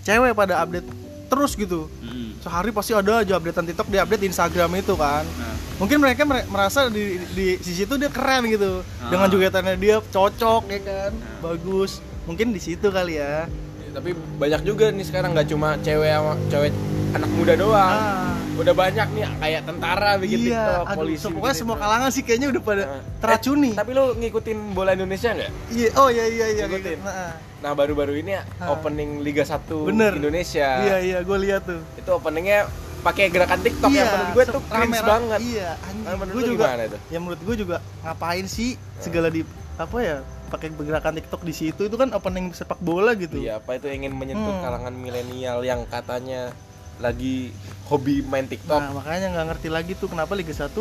cewek 0.02 0.34
pada 0.34 0.66
update 0.66 0.88
terus 1.30 1.54
gitu. 1.54 1.86
Hmm. 2.02 2.25
Sehari 2.46 2.70
pasti 2.70 2.94
ada 2.94 3.26
aja 3.26 3.34
updatean 3.34 3.66
tiktok 3.66 3.90
di 3.90 3.98
update 3.98 4.22
di 4.22 4.28
instagram 4.30 4.70
itu 4.78 4.94
kan. 4.94 5.26
Nah. 5.26 5.54
mungkin 5.76 5.98
mereka 5.98 6.22
mere- 6.22 6.46
merasa 6.46 6.86
di 6.86 7.18
di 7.34 7.58
sisi 7.58 7.82
itu 7.82 7.98
dia 7.98 8.06
keren 8.06 8.46
gitu. 8.46 8.86
Ah. 9.02 9.10
dengan 9.10 9.26
jogetannya 9.26 9.74
dia 9.74 9.98
cocok 9.98 10.62
ya 10.70 10.80
kan? 10.80 11.12
Bagus. 11.42 11.98
Mungkin 12.24 12.54
di 12.54 12.62
situ 12.62 12.86
kali 12.86 13.18
ya. 13.18 13.50
Tapi 13.90 14.14
banyak 14.14 14.62
juga 14.62 14.94
nih 14.94 15.02
sekarang 15.02 15.34
nggak 15.34 15.48
cuma 15.50 15.74
cewek 15.82 16.06
sama 16.06 16.32
cewek 16.46 16.70
anak 17.16 17.30
muda 17.30 17.54
doang. 17.54 17.96
ah, 17.98 18.32
Udah 18.56 18.72
banyak 18.72 19.06
nih 19.10 19.24
kayak 19.36 19.60
tentara 19.62 20.10
bikin 20.16 20.38
iya 20.42 20.48
TikTok, 20.48 20.84
aduh 20.86 20.96
polisi. 20.96 21.24
pokoknya 21.26 21.36
bikin 21.46 21.60
semua 21.60 21.76
kalangan 21.76 22.08
sih 22.08 22.22
kayaknya 22.22 22.48
udah 22.48 22.62
pada 22.62 22.82
Nah, 22.82 23.00
teracuni 23.18 23.68
eh, 23.68 23.74
tapi 23.74 23.90
lu 23.92 24.04
ngikutin 24.14 24.58
bola 24.72 24.90
Indonesia 24.92 25.28
nggak? 25.30 25.50
Iya, 25.70 25.88
oh 25.94 26.08
iya 26.08 26.24
iya 26.26 26.46
iya. 26.50 26.64
Ngikutin. 26.64 26.98
Nah, 27.00 27.32
Nah 27.56 27.72
baru-baru 27.72 28.12
ini 28.16 28.32
Ah. 28.32 28.44
opening 28.70 29.20
Liga 29.20 29.42
1 29.42 29.84
Bener. 29.84 30.12
Indonesia. 30.14 30.68
Iya 30.78 30.96
iya, 31.00 31.18
gue 31.20 31.38
lihat 31.38 31.64
tuh. 31.64 31.80
Itu 31.94 32.10
openingnya 32.12 32.68
pakai 32.98 33.28
gerakan 33.28 33.60
TikTok 33.60 33.90
yang 33.90 34.08
menurut 34.08 34.30
gue 34.32 34.44
tuh 34.46 34.62
cringe 34.62 34.72
rame-rame. 34.94 35.08
banget. 35.08 35.38
Iya, 35.42 35.70
Nah, 35.70 35.86
anjing. 35.86 36.16
menurut 36.16 36.34
Gue 36.34 36.44
juga. 36.46 36.64
gimana 36.66 36.82
itu? 36.84 36.98
Ya 37.06 37.18
menurut 37.18 37.40
gue 37.42 37.56
juga 37.58 37.76
ngapain 38.02 38.46
sih 38.46 38.70
segala 38.96 39.28
di 39.28 39.40
apa 39.76 39.96
ya 39.98 40.16
pakai 40.46 40.68
gerakan 40.72 41.12
TikTok 41.14 41.42
di 41.42 41.52
situ 41.52 41.80
itu 41.82 41.94
kan 41.94 42.08
opening 42.10 42.48
sepak 42.50 42.78
bola 42.78 43.12
gitu. 43.12 43.36
Iya, 43.36 43.58
apa 43.58 43.74
itu 43.74 43.86
ingin 43.86 44.10
menyentuh 44.10 44.48
Hmm. 44.50 44.62
kalangan 44.62 44.94
milenial 44.94 45.60
yang 45.60 45.84
katanya 45.84 46.54
lagi 46.98 47.52
hobi 47.86 48.20
main 48.20 48.44
TikTok. 48.44 48.78
Nah, 48.78 48.92
makanya 48.94 49.30
nggak 49.30 49.46
ngerti 49.50 49.68
lagi 49.68 49.92
tuh 49.92 50.08
kenapa 50.08 50.32
Liga 50.32 50.50
1 50.50 50.72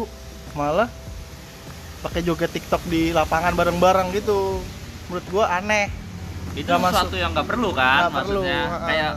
malah 0.54 0.88
pakai 2.02 2.22
joget 2.22 2.50
TikTok 2.50 2.86
di 2.86 3.12
lapangan 3.12 3.52
bareng-bareng 3.52 4.14
gitu. 4.14 4.62
Menurut 5.06 5.28
gua 5.30 5.46
aneh. 5.54 5.92
itu 6.54 6.64
Nggak 6.64 6.78
masuk. 6.80 6.96
sesuatu 7.04 7.18
yang 7.18 7.32
nggak 7.32 7.48
perlu 7.48 7.70
kan 7.70 8.00
Nggak 8.02 8.14
perlu, 8.16 8.40
maksudnya 8.40 8.62
ha-ha. 8.64 8.88
kayak 8.88 9.14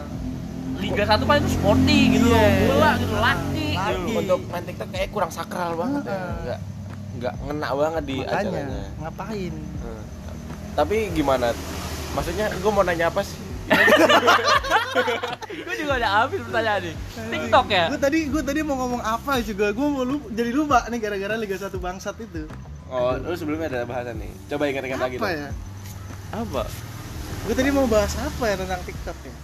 Liga 0.78 1.04
1 1.06 1.22
kan 1.22 1.36
itu 1.36 1.50
sporty 1.50 1.98
gitu 2.10 2.26
loh 2.26 2.40
Iya. 2.40 2.58
bola 2.64 2.90
gitu 2.96 3.14
laki 3.16 3.68
Laki. 3.70 4.12
Untuk 4.16 4.40
main 4.44 4.64
TikTok 4.64 4.88
kayak 4.88 5.08
kurang 5.08 5.30
sakral 5.30 5.70
banget 5.74 6.02
ya. 6.02 6.10
Heeh. 6.10 6.28
Enggak 6.34 6.58
enggak 7.14 7.34
ngena 7.40 7.68
banget 7.72 8.02
di 8.04 8.16
Makanya 8.16 8.38
acaranya. 8.40 8.82
ngapain? 8.98 9.54
Hmm. 9.54 10.02
Tapi 10.74 10.96
gimana? 11.12 11.46
Maksudnya 12.10 12.46
gue 12.52 12.70
mau 12.72 12.82
nanya 12.82 13.06
apa 13.06 13.20
sih? 13.22 13.38
gue 15.58 15.74
juga 15.76 15.92
udah 15.96 16.10
habis 16.18 16.40
pertanyaan 16.42 16.80
nih 16.82 16.94
TikTok 17.28 17.66
ya 17.68 17.84
Gue 17.88 18.00
tadi 18.00 18.18
gue 18.26 18.42
tadi 18.42 18.60
mau 18.62 18.76
ngomong 18.76 19.00
apa 19.00 19.32
juga. 19.40 19.70
Gue 19.70 19.86
mau 19.86 20.02
lupa, 20.02 20.26
jadi 20.30 20.50
lupa 20.50 20.78
nih 20.86 20.98
gara-gara 20.98 21.34
Liga 21.34 21.56
1 21.56 21.70
bangsat 21.74 22.16
itu. 22.18 22.48
Oh, 22.88 23.12
lu 23.14 23.34
sebelumnya 23.34 23.68
ada 23.68 23.84
bahasan 23.84 24.16
nih. 24.16 24.32
Coba 24.48 24.62
ingat-ingat 24.66 24.98
lagi 24.98 25.16
Apa 25.16 25.28
dong. 25.28 25.38
ya? 25.38 25.50
apa 26.28 26.62
Gue 27.38 27.54
tadi 27.54 27.70
mau 27.70 27.86
bahas 27.86 28.12
apa 28.16 28.44
ya 28.44 28.56
tentang 28.56 28.80
TikTok 28.82 29.18
ya? 29.22 29.34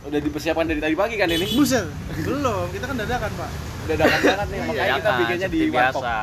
Udah 0.00 0.16
dipersiapkan 0.18 0.64
dari 0.64 0.80
tadi 0.80 0.94
pagi 0.94 1.14
kan 1.14 1.28
ini? 1.28 1.44
Buset, 1.52 1.84
belum. 2.18 2.72
Kita 2.72 2.84
kan 2.88 2.96
dadakan, 2.96 3.30
Pak. 3.30 3.50
Udah 3.80 3.96
dapat 3.98 4.18
banget 4.22 4.48
nih, 4.48 4.58
makanya 4.62 4.72
kita 4.72 4.88
Dadakan, 4.96 5.18
bikinnya 5.18 5.48
di 5.48 5.58
seperti 5.58 5.76
warkop. 5.76 6.02
biasa. 6.02 6.16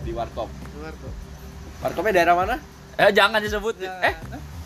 Di 0.00 0.12
warkop. 0.12 0.48
Tuh. 0.80 1.12
Warkopnya 1.80 2.12
daerah 2.14 2.34
mana? 2.34 2.56
Eh 2.96 3.10
jangan 3.12 3.40
disebut. 3.40 3.74
Ya. 3.76 3.92
Eh 4.02 4.14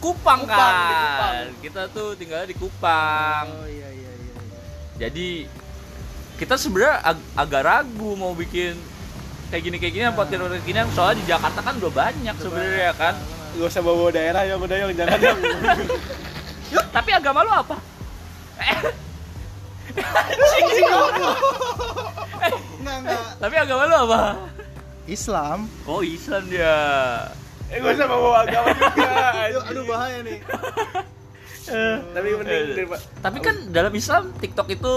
Kupang, 0.04 0.40
Kupang, 0.42 0.52
kan. 0.52 0.74
di 0.84 0.94
Kupang. 0.94 1.34
Kita 1.60 1.82
tuh 1.88 2.08
tinggal 2.14 2.44
di 2.44 2.52
Kupang. 2.52 3.44
Oh 3.48 3.64
iya 3.64 3.88
iya 3.88 4.12
iya. 4.12 4.32
iya. 4.36 4.58
Jadi 5.00 5.28
kita 6.34 6.54
sebenarnya 6.54 7.00
ag- 7.00 7.28
agak 7.34 7.62
ragu 7.62 8.12
mau 8.12 8.34
bikin 8.34 8.76
kayak 9.48 9.62
gini 9.62 9.76
kayak 9.78 9.92
gini 9.92 10.04
Nah. 10.04 10.12
kayak 10.12 10.62
gini 10.62 10.78
soalnya 10.92 11.16
di 11.16 11.26
Jakarta 11.26 11.60
kan 11.60 11.74
udah 11.76 11.92
banyak 11.94 12.36
sebenarnya 12.36 12.92
kan. 12.92 13.14
Gak 13.54 13.70
usah 13.70 13.80
bawa 13.80 14.10
daerah 14.10 14.42
yang 14.44 14.58
udah 14.58 14.76
yang 14.76 14.90
jangan 14.92 15.18
yang. 15.18 15.38
Tapi 16.94 17.10
agama 17.10 17.40
lu 17.40 17.50
apa? 17.50 17.76
Enggak 22.78 22.96
enggak. 23.00 23.24
Tapi 23.38 23.54
agama 23.56 23.82
lu 23.86 23.96
apa? 24.04 24.20
Islam. 25.06 25.58
Oh 25.84 26.00
Islam 26.00 26.42
dia. 26.48 26.74
Eh 27.74 27.78
gak 27.80 27.92
usah 27.92 28.06
bawa 28.06 28.28
agama 28.40 28.68
juga. 28.70 29.10
Aduh, 29.68 29.84
bahaya 29.84 30.18
nih. 30.22 30.38
Tapi 32.14 32.28
mending 32.30 32.86
Eh, 32.86 33.00
Tapi 33.18 33.38
kan 33.40 33.56
dalam 33.68 33.92
Islam 33.92 34.30
TikTok 34.34 34.68
itu 34.70 34.94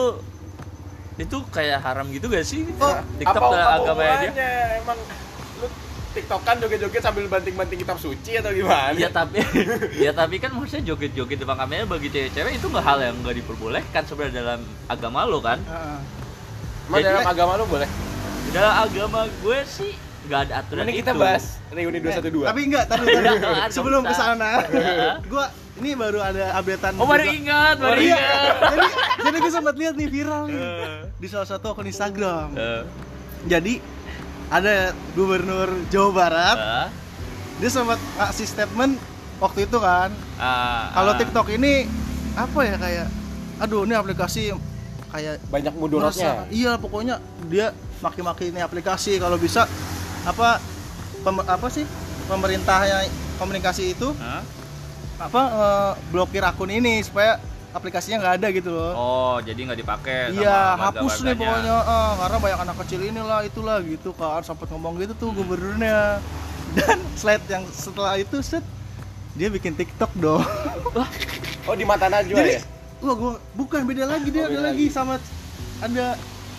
itu 1.18 1.38
kayak 1.50 1.82
haram 1.82 2.06
gitu 2.12 2.30
gak 2.30 2.46
sih? 2.46 2.62
Oh, 2.78 2.94
TikTok 3.18 3.42
apa, 3.42 3.48
adalah 3.50 3.68
apa 3.68 3.84
agamanya 3.84 4.30
dia. 4.30 4.54
Emang 4.78 5.00
lu 5.58 5.68
tiktokan 6.14 6.56
joget-joget 6.60 7.02
sambil 7.02 7.26
banting-banting 7.26 7.80
kitab 7.80 7.98
suci 7.98 8.38
atau 8.38 8.52
gimana? 8.52 8.94
Ya 8.94 9.10
tapi 9.10 9.42
ya 10.04 10.12
tapi 10.12 10.38
kan 10.38 10.54
maksudnya 10.54 10.86
joget-joget 10.88 11.38
depan 11.40 11.58
kamera 11.58 11.86
bagi 11.88 12.10
cewek-cewek 12.10 12.58
itu 12.58 12.68
nggak 12.68 12.86
hal 12.86 12.98
yang 13.02 13.16
nggak 13.18 13.36
diperbolehkan 13.36 14.02
sebenarnya 14.06 14.36
dalam 14.38 14.60
agama 14.86 15.26
lo 15.26 15.40
kan. 15.40 15.58
Heeh. 15.60 16.00
Emang 16.86 17.00
Jadi- 17.00 17.10
dalam 17.10 17.26
agama 17.26 17.52
lu 17.56 17.66
boleh? 17.66 17.90
Dalam 18.48 18.74
agama 18.80 19.20
gue 19.28 19.60
sih 19.66 19.94
nggak 20.28 20.42
ada 20.44 20.54
aturan 20.60 20.82
Mending 20.84 20.96
itu. 20.96 21.02
kita 21.02 21.14
bahas 21.16 21.44
reuni 21.70 22.00
212. 22.00 22.44
Tapi 22.46 22.62
enggak, 22.64 22.84
tadi. 22.86 23.06
Jangan, 23.18 23.70
Sebelum 23.70 24.02
ke 24.04 24.14
sana. 24.14 24.52
gua 25.26 25.46
ini 25.76 25.90
baru 25.94 26.20
ada 26.20 26.44
updatean. 26.54 26.94
Oh 26.96 27.06
baru 27.06 27.24
juga. 27.24 27.34
ingat, 27.34 27.76
baru 27.78 27.90
Baru 27.90 28.02
iya. 28.02 28.18
ingat. 28.18 28.54
jadi 28.68 28.88
jadi 29.20 29.38
gue 29.38 29.52
sempat 29.52 29.76
lihat 29.76 29.94
nih 29.94 30.10
viral 30.10 30.44
nih 30.46 30.58
Eh, 30.58 30.98
di 31.16 31.28
salah 31.28 31.48
satu 31.48 31.66
akun 31.70 31.86
Instagram. 31.86 32.48
eh, 32.54 32.84
Jadi 33.46 33.74
ada 34.48 34.74
gubernur 35.14 35.70
Jawa 35.88 36.10
Barat, 36.12 36.58
eh, 36.58 36.88
dia 37.58 37.70
sempat 37.70 37.96
ngasih 38.18 38.48
statement 38.48 38.94
waktu 39.38 39.64
itu 39.64 39.78
kan. 39.78 40.10
ah, 40.36 40.90
Kalau 40.92 41.12
ah. 41.12 41.18
TikTok 41.18 41.48
ini 41.52 41.86
apa 42.34 42.60
ya 42.62 42.76
kayak 42.76 43.08
aduh 43.58 43.82
ini 43.84 43.94
aplikasi 43.94 44.54
kayak 45.08 45.42
Banyak 45.48 45.74
mudorotnya. 45.74 46.46
iya 46.50 46.74
pokoknya 46.76 47.18
dia 47.46 47.70
maki-maki 47.98 48.50
ini 48.50 48.60
aplikasi 48.60 49.18
kalau 49.18 49.36
bisa 49.36 49.66
apa 50.28 50.60
pem- 51.24 51.48
apa 51.48 51.68
sih 51.72 51.88
pemerintahnya 52.28 53.08
komunikasi 53.40 53.96
itu 53.96 54.12
Hah? 54.14 54.44
apa 55.18 55.42
eh, 55.42 55.92
blokir 56.12 56.44
akun 56.44 56.70
ini 56.70 57.00
supaya 57.02 57.40
aplikasinya 57.68 58.18
nggak 58.20 58.36
ada 58.42 58.48
gitu 58.50 58.70
loh. 58.70 58.92
Oh, 58.94 59.36
jadi 59.40 59.70
nggak 59.70 59.80
dipakai 59.80 60.18
sama 60.30 60.40
Iya, 60.40 60.58
hapus 60.78 61.14
nih 61.22 61.36
pokoknya 61.36 61.76
eh, 61.78 62.12
karena 62.18 62.38
banyak 62.38 62.60
anak 62.66 62.76
kecil 62.86 63.00
inilah 63.04 63.40
itulah 63.44 63.78
gitu 63.82 64.10
kan 64.14 64.42
sempat 64.42 64.68
ngomong 64.68 64.98
gitu 64.98 65.14
tuh 65.14 65.30
gubernurnya. 65.32 66.18
Dan 66.78 67.00
slide 67.16 67.46
yang 67.48 67.64
setelah 67.70 68.20
itu 68.20 68.38
set 68.42 68.66
dia 69.34 69.48
bikin 69.48 69.74
TikTok 69.74 70.12
dong. 70.18 70.42
Oh 71.64 71.76
di 71.76 71.84
mata 71.84 72.08
Najwa 72.08 72.38
Jadi 72.38 72.58
ya? 72.58 72.62
wah 72.98 73.14
gua 73.14 73.34
bukan 73.54 73.86
beda 73.86 74.04
lagi 74.06 74.28
dia 74.30 74.42
Oh, 74.42 74.46
ada 74.46 74.52
beda 74.52 74.64
lagi 74.74 74.86
sama 74.90 75.22
ada 75.78 76.06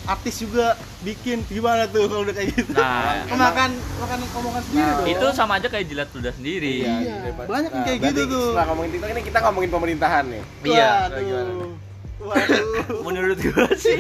artis 0.09 0.41
juga 0.41 0.73
bikin 1.01 1.45
gimana 1.45 1.85
tuh 1.85 2.09
kalau 2.09 2.25
udah 2.25 2.33
kayak 2.33 2.49
gitu. 2.51 2.73
Nah, 2.73 3.29
Kemakan 3.29 3.71
makan 4.01 4.19
omongan 4.35 4.63
sendiri 4.65 4.81
Nah, 4.83 4.97
dong. 4.97 5.07
itu 5.07 5.27
sama 5.31 5.53
aja 5.57 5.69
kayak 5.69 5.87
jilat 5.87 6.09
ludah 6.11 6.33
sendiri. 6.33 6.75
Iya, 6.81 6.97
daripada- 7.23 7.49
banyak 7.49 7.71
yang 7.71 7.85
kayak 7.85 7.99
gitu 8.03 8.21
tuh. 8.27 8.47
Setelah 8.51 8.67
ngomongin 8.67 8.91
TikTok 8.91 9.11
ini 9.11 9.23
kita 9.23 9.39
ngomongin 9.45 9.71
pemerintahan 9.71 10.25
nih. 10.27 10.43
Iya. 10.65 10.91
Waduh. 11.13 11.73
Waduh. 12.19 12.65
Menurut 13.07 13.39
gue 13.39 13.65
sih 13.79 13.95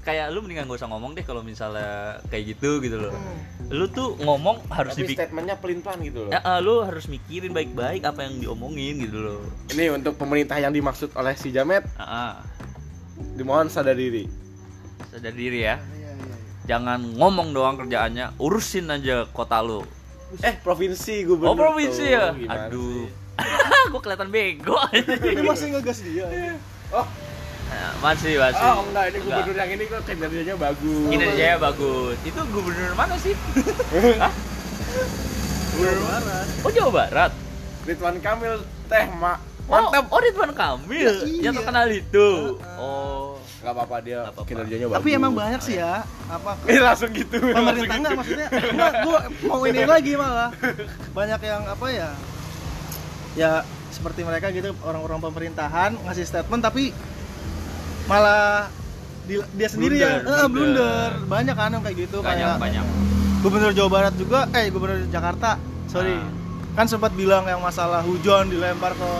kayak 0.00 0.30
lu 0.30 0.38
mendingan 0.40 0.70
gak 0.70 0.78
usah 0.78 0.86
ngomong 0.86 1.10
deh 1.12 1.26
kalau 1.26 1.42
misalnya 1.42 2.22
kayak 2.28 2.54
gitu 2.54 2.78
gitu 2.78 3.00
loh. 3.00 3.10
Lu 3.66 3.88
tuh 3.88 4.14
ngomong 4.16 4.62
harus 4.70 4.94
Tapi 4.94 5.10
dipik 5.10 5.16
statementnya 5.18 5.56
pelin-pelan 5.56 5.98
gitu 6.00 6.18
loh. 6.24 6.30
Ya, 6.30 6.38
eh, 6.38 6.60
lu 6.60 6.80
harus 6.80 7.08
mikirin 7.08 7.50
baik-baik 7.50 8.04
apa 8.04 8.22
yang 8.22 8.38
diomongin 8.38 9.02
gitu 9.02 9.18
loh. 9.18 9.40
Ini 9.68 9.90
untuk 9.90 10.14
pemerintah 10.14 10.54
yang 10.54 10.70
dimaksud 10.70 11.10
oleh 11.12 11.34
si 11.34 11.50
Jamet 11.50 11.82
Ah, 11.94 12.04
ah. 12.04 12.32
dimohon 13.34 13.66
sadar 13.66 13.96
diri. 13.96 14.30
Sadar 15.18 15.34
diri 15.34 15.60
ya. 15.60 15.76
Iya, 15.76 15.76
iya, 15.76 16.10
iya. 16.14 16.36
Jangan 16.66 17.00
ngomong 17.14 17.50
doang 17.50 17.76
kerjaannya, 17.76 18.38
urusin 18.38 18.86
aja 18.86 19.26
kota 19.26 19.58
lu. 19.58 19.82
Eh 20.38 20.54
provinsi 20.56 21.24
gubernur. 21.24 21.50
Oh 21.50 21.56
provinsi 21.56 22.04
tuh. 22.04 22.14
ya. 22.14 22.24
Gimana 22.32 22.68
Aduh. 22.68 23.04
gue 23.90 24.00
kelihatan 24.00 24.28
bego. 24.28 24.76
Ini 24.92 25.42
masih 25.42 25.66
ngegas 25.72 25.98
dia. 26.00 26.26
ya. 26.26 26.54
Oh, 26.90 27.06
Nah, 27.68 27.92
masih 28.00 28.40
masih. 28.40 28.64
oh 28.64 28.80
enggak 28.82 29.12
ini 29.12 29.18
gubernur 29.20 29.52
yang 29.54 29.70
ini 29.70 29.84
kok 29.84 30.00
kinerjanya 30.02 30.54
bagus. 30.56 31.04
Kinerjanya 31.06 31.56
bagus. 31.58 32.16
Itu 32.22 32.40
gubernur 32.48 32.92
mana 32.94 33.14
sih? 33.14 33.36
Hah? 34.24 34.32
Jawa 35.74 35.92
Barat. 36.00 36.46
Oh 36.64 36.70
Jawa 36.72 36.90
Barat. 36.90 37.32
Ridwan 37.84 38.16
Kamil 38.18 38.54
teh 38.88 39.04
mak 39.14 39.36
Mantap. 39.68 39.84
mantap. 39.84 40.04
Oh, 40.08 40.16
Ridwan 40.18 40.52
Kamil 40.52 41.12
Iya. 41.28 41.40
yang 41.44 41.54
terkenal 41.54 41.86
itu. 41.88 42.28
Heeh. 42.56 42.80
Oh. 42.80 43.27
Gak 43.58 43.72
apa-apa 43.72 43.96
dia 43.98 44.18
Nggak 44.20 44.32
apa-apa. 44.32 44.48
kinerjanya 44.48 44.86
bagus. 44.86 44.98
Tapi 44.98 45.10
emang 45.12 45.32
banyak 45.32 45.60
sih 45.60 45.76
ya 45.76 45.94
apa 46.26 46.50
Eh 46.64 46.78
langsung 46.86 47.10
gitu. 47.10 47.36
pemerintah 47.40 47.94
enggak 47.96 48.12
gitu. 48.12 48.18
maksudnya 48.18 48.48
enggak 48.52 48.92
gua 49.02 49.18
mau 49.44 49.62
ini 49.64 49.82
lagi 49.84 50.12
malah 50.14 50.50
banyak 51.18 51.40
yang 51.42 51.62
apa 51.64 51.86
ya 51.88 52.08
ya 53.34 53.50
seperti 53.88 54.20
mereka 54.22 54.50
gitu 54.50 54.70
orang-orang 54.80 55.18
pemerintahan 55.20 55.90
ngasih 56.00 56.22
statement 56.24 56.60
tapi 56.60 56.94
malah 58.04 58.68
di- 59.24 59.44
dia 59.52 59.68
sendiri 59.68 59.96
Blunder, 59.96 60.06
yang 60.06 60.16
eh, 60.16 60.46
blunder. 60.46 60.48
blunder 60.48 61.10
banyak 61.26 61.54
kan 61.54 61.70
yang 61.70 61.82
kayak 61.82 61.96
gitu 62.00 62.18
Banyak 62.20 62.46
kayak 62.46 62.58
banyak. 62.58 62.84
gubernur 63.38 63.72
Jawa 63.72 63.90
Barat 63.90 64.14
juga 64.14 64.40
eh 64.50 64.66
gubernur 64.68 65.02
Jakarta 65.08 65.58
sorry 65.86 66.14
Ah. 66.14 66.26
kan 66.74 66.86
sempat 66.86 67.12
bilang 67.12 67.42
yang 67.44 67.58
masalah 67.58 68.00
hujan 68.00 68.46
dilempar 68.46 68.92
ke 68.92 69.10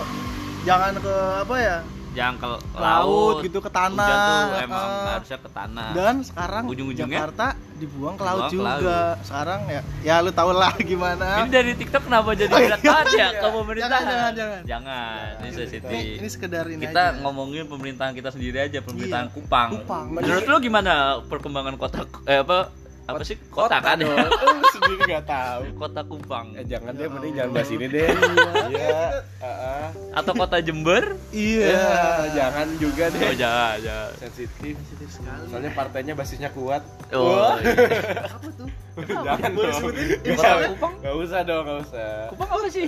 jangan 0.63 0.95
ke 0.95 1.15
apa 1.39 1.55
ya 1.57 1.77
Jangan 2.09 2.35
ke 2.35 2.47
laut, 2.47 2.63
laut, 2.75 3.37
gitu 3.45 3.59
ke 3.59 3.69
Hujan 3.69 3.95
tanah 3.95 4.09
tuh 4.49 4.59
emang 4.59 4.89
eh. 4.89 5.09
harusnya 5.13 5.39
ke 5.39 5.51
tanah. 5.51 5.89
dan 5.93 6.15
sekarang 6.21 6.63
Ujung-ujungnya 6.67 7.19
Jakarta 7.21 7.47
dibuang 7.79 8.15
ke 8.15 8.25
laut 8.25 8.43
dibuang 8.49 8.51
ke 8.51 8.81
juga 8.81 8.99
sekarang 9.23 9.61
ya 9.67 9.81
ya 10.01 10.15
lu 10.19 10.31
tau 10.31 10.51
lah 10.51 10.73
gimana 10.91 11.27
Ini 11.39 11.49
dari 11.49 11.73
TikTok 11.75 12.03
kenapa 12.05 12.29
jadi 12.33 12.49
Oh, 12.49 12.59
iya. 12.59 12.67
berat 12.67 12.81
banget 12.81 13.07
ya 13.13 13.29
ke 13.29 13.37
Jangan, 13.39 13.53
pemerintahan? 13.55 14.03
jangan, 14.03 14.33
jangan. 14.35 14.61
Jangan. 14.65 15.29
Ini 15.39 15.51
sensitif. 15.53 15.89
ini, 15.89 16.01
ini 16.17 16.29
sekedar 16.29 16.65
ini 16.67 16.83
kita 16.83 17.03
aja. 17.07 17.21
ngomongin 17.21 17.65
pemerintahan 17.65 18.13
kita 18.13 18.29
sendiri 18.31 18.59
aja, 18.61 18.79
pemerintahan 18.81 19.27
Iya. 19.27 19.35
Kupang. 19.35 19.69
Kupang. 19.79 20.05
Menurut 20.11 20.45
lu 20.45 20.57
gimana 20.59 20.93
perkembangan 21.25 21.75
kota 21.77 22.03
eh 22.25 22.41
apa 22.41 22.73
apa 23.09 23.25
sih 23.25 23.41
kota, 23.49 23.81
kan? 23.81 23.97
dong. 23.97 24.13
Lu 24.53 24.69
sendiri 24.71 25.03
nggak 25.09 25.25
tahu. 25.25 25.61
kota 25.75 26.01
Kupang 26.05 26.53
Eh, 26.53 26.63
jangan 26.63 26.93
Ya 26.93 26.99
deh, 26.99 27.09
mending 27.09 27.33
Allah. 27.33 27.41
jangan 27.41 27.51
bahas 27.51 27.71
ini 27.71 27.87
deh. 27.89 28.09
Iya. 28.69 29.01
heeh. 29.39 29.87
atau 30.13 30.33
kota 30.35 30.57
Jember? 30.59 31.05
iya 31.31 31.69
Ya, 31.71 31.97
jangan 32.37 32.67
juga 32.77 33.05
Oh 33.07 33.15
deh. 33.15 33.33
jangan, 33.35 33.75
jangan. 33.81 34.11
Sensitif. 34.19 34.75
Sensitif 34.77 35.09
sekali 35.11 35.45
Soalnya 35.49 35.73
partainya 35.73 36.13
basisnya 36.13 36.51
kuat. 36.51 36.85
Oh, 37.11 37.57
iya. 37.57 38.29
apa 38.29 38.49
tuh 38.53 38.69
jangan 39.27 39.51
Boleh 39.53 39.67
dong. 39.67 39.81
sebutin? 39.81 40.37
Kota 40.37 40.49
Kupang? 40.69 40.93
Gak 41.01 41.15
usah 41.17 41.41
dong, 41.43 41.63
gak 41.65 41.79
usah. 41.83 42.13
Kupang 42.29 42.49
apa 42.51 42.67
sih? 42.69 42.87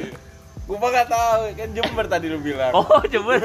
Gua 0.62 0.76
mah 0.78 0.90
gak 0.92 1.08
tahu, 1.08 1.40
kan 1.50 1.68
Jember 1.72 2.04
tadi 2.06 2.26
lu 2.28 2.38
bilang. 2.38 2.72
Oh, 2.72 3.00
Jember. 3.04 3.40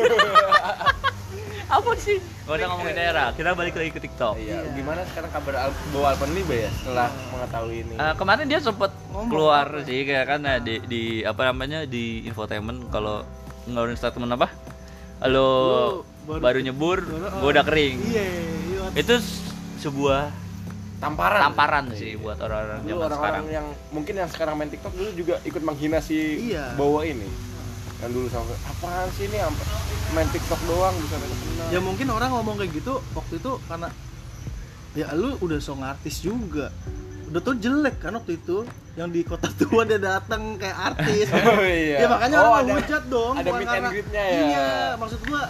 Apa 1.67 1.91
sih? 1.95 2.17
Gak 2.45 2.55
usah 2.55 2.67
ngomongin 2.69 2.95
daerah. 2.95 3.27
Kita 3.31 3.51
balik 3.51 3.73
lagi 3.73 3.89
ke 3.89 3.99
TikTok. 3.99 4.37
Iya, 4.37 4.61
Iya. 4.61 4.71
gimana 4.71 5.01
sekarang 5.05 5.31
kabar 5.31 5.53
Al- 5.63 5.77
bahwa 5.89 6.07
Alpenlibe 6.09 6.55
ya 6.59 6.69
setelah 6.71 7.09
mengetahui 7.27 7.77
ini? 7.81 7.93
Eh, 7.95 8.13
kemarin 8.15 8.45
dia 8.45 8.59
sempat 8.59 8.91
Ngomong 9.07 9.27
keluar 9.27 9.65
apa? 9.67 9.81
sih 9.81 9.99
kayak 10.03 10.25
kan 10.27 10.41
eh, 10.43 10.59
di, 10.59 10.75
di 10.83 11.03
apa 11.21 11.41
namanya 11.43 11.79
di 11.83 12.05
infotainment 12.23 12.85
kalau 12.87 13.25
ngeluarin 13.65 13.95
statement 13.95 14.29
apa? 14.31 14.47
Halo 15.17 15.47
baru, 16.23 16.39
baru- 16.39 16.61
nyebur, 16.61 16.97
baru- 17.01 17.33
gua 17.35 17.49
udah 17.51 17.63
kering. 17.63 17.97
iya 18.03 18.23
iya 18.23 18.81
Itu 18.93 19.13
s- 19.15 19.41
sebuah 19.79 20.29
tamparan. 20.97 21.41
tamparan 21.43 21.85
sih 21.91 22.13
buat 22.15 22.37
orang-orang 22.37 22.77
zaman 22.77 22.85
sekarang. 22.85 23.05
orang-orang 23.07 23.45
yang 23.51 23.65
mungkin 23.89 24.13
yang 24.15 24.29
sekarang 24.29 24.53
main 24.55 24.69
TikTok 24.69 24.91
dulu 24.91 25.09
juga 25.13 25.35
ikut 25.41 25.61
menghina 25.61 25.97
si 25.97 26.45
Iya. 26.45 26.75
Bowo 26.75 27.01
ini. 27.01 27.25
Yang 27.97 28.11
dulu 28.11 28.27
sampai 28.27 28.57
apaan 28.65 29.07
sih 29.11 29.25
ini? 29.25 29.37
Main 30.11 30.27
TikTok 30.29 30.61
doang 30.65 30.95
bisa 30.97 31.15
kenal. 31.15 31.67
ya 31.67 31.79
mungkin 31.79 32.07
orang 32.07 32.29
ngomong 32.31 32.55
kayak 32.57 32.71
gitu 32.73 32.93
waktu 33.11 33.33
itu 33.35 33.51
karena 33.65 33.89
ya 34.93 35.11
lu 35.11 35.35
udah 35.37 35.57
song 35.57 35.81
artis 35.81 36.19
juga. 36.19 36.69
Udah 37.25 37.41
tuh 37.41 37.55
jelek 37.55 37.97
kan 37.97 38.13
waktu 38.13 38.37
itu 38.37 38.63
yang 38.93 39.09
di 39.09 39.21
kota 39.21 39.49
tua 39.51 39.81
dia 39.83 39.97
datang 39.97 40.55
kayak 40.55 40.77
artis. 40.93 41.27
Oh 41.35 41.59
iya. 41.59 41.97
ya 41.97 42.07
makanya 42.07 42.37
Oh, 42.37 42.53
orang 42.53 42.63
ada- 42.65 42.75
hujat 42.77 43.03
dong 43.07 43.33
ada 43.35 43.49
meet 43.51 43.67
and 43.69 43.85
greet-nya 43.89 44.23
ya. 44.23 44.39
iya 44.41 44.67
maksud 44.95 45.19
gua 45.25 45.43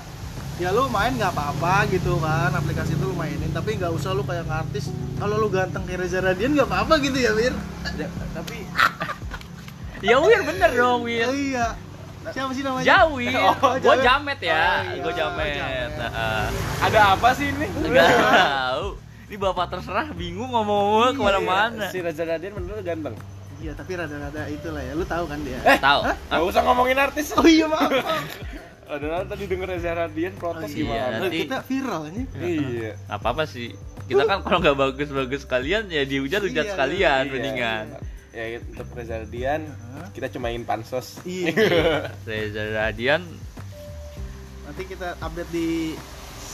ya 0.55 0.71
lu 0.71 0.87
main 0.87 1.11
nggak 1.11 1.29
apa-apa 1.29 1.83
gitu 1.89 2.15
kan 2.17 2.47
aplikasi 2.49 2.95
itu 2.95 3.03
lu 3.03 3.13
mainin 3.13 3.51
tapi 3.51 3.75
nggak 3.75 3.91
usah 3.91 4.15
lu 4.15 4.23
kayak 4.23 4.47
artis 4.47 4.87
kalau 5.15 5.35
lu 5.35 5.51
ganteng 5.51 5.83
kayak 5.83 5.99
Reza 5.99 6.23
Radian 6.23 6.55
nggak 6.55 6.65
apa-apa 6.65 6.95
gitu 7.01 7.17
ya 7.17 7.35
Wir 7.35 7.51
Ya, 7.93 8.07
tapi 8.31 8.63
ya 10.07 10.15
wir 10.17 10.41
bener 10.41 10.71
dong 10.71 11.03
wir. 11.03 11.27
Iya 11.27 11.75
siapa 12.27 12.51
sih 12.51 12.61
namanya 12.61 12.85
Jawi, 12.85 13.25
Oh, 13.61 13.73
gue 13.75 13.95
jamet 13.99 14.39
ya, 14.39 14.55
Oh, 14.55 14.81
iya, 14.87 15.01
gue 15.01 15.13
jamet. 15.13 15.53
jamet. 15.53 15.91
Heeh. 15.95 16.45
ada 16.81 16.99
apa 17.11 17.29
sih 17.31 17.47
ini? 17.47 17.65
Nggak 17.67 18.07
tahu. 18.07 18.87
Ini 19.25 19.35
bapak 19.35 19.65
terserah, 19.67 20.07
bingung 20.11 20.49
ngomong 20.49 20.85
Iya, 21.03 21.09
ke 21.11 21.21
mana-mana. 21.23 21.85
Si 21.89 21.97
Reza 21.97 22.23
Radian 22.23 22.53
menurut 22.53 22.81
ganteng. 22.81 23.15
iya 23.55 23.71
tapi 23.71 23.95
rada-rada 23.95 24.45
itulah 24.47 24.77
ya 24.79 24.93
lu 24.93 25.01
tahu 25.01 25.25
kan 25.25 25.39
dia 25.39 25.57
Eh, 25.59 25.79
Tahu? 25.79 25.99
Gak 26.05 26.43
usah 26.45 26.61
ngomongin 26.61 26.97
artis. 26.97 27.33
oh 27.33 27.43
iya 27.43 27.65
maaf. 27.65 27.89
Ada 28.85 29.25
tadi 29.25 29.43
denger 29.45 29.67
Reza 29.71 29.91
Radian 29.91 30.33
protes 30.35 30.65
Oh, 30.65 30.69
iya. 30.69 30.77
gimana? 30.77 31.15
nanti- 31.19 31.39
kita 31.41 31.57
viral 31.63 32.01
ini 32.07 32.21
Iya. 32.35 32.91
Gak 33.01 33.17
apa-apa 33.17 33.43
sih. 33.45 33.73
Kita 34.05 34.21
kan 34.23 34.39
kalau 34.39 34.59
nggak 34.59 34.77
bagus-bagus 34.77 35.41
sekalian 35.41 35.89
ya 35.89 36.03
dihujat-hujat 36.03 36.61
Iya, 36.61 36.71
sekalian 36.71 37.23
Iya. 37.23 37.31
mendingan. 37.31 37.85
Ya 38.35 38.59
untuk 38.59 38.91
Reza 38.91 39.23
Radian 39.23 39.63
Heeh. 39.63 40.07
kita 40.11 40.27
cuma 40.27 40.51
ingin 40.51 40.67
pansos. 40.67 41.23
iya 41.23 41.55
Reza 42.27 42.63
Radian 42.75 43.23
nanti 44.67 44.83
kita 44.83 45.15
update 45.23 45.51
di 45.55 45.95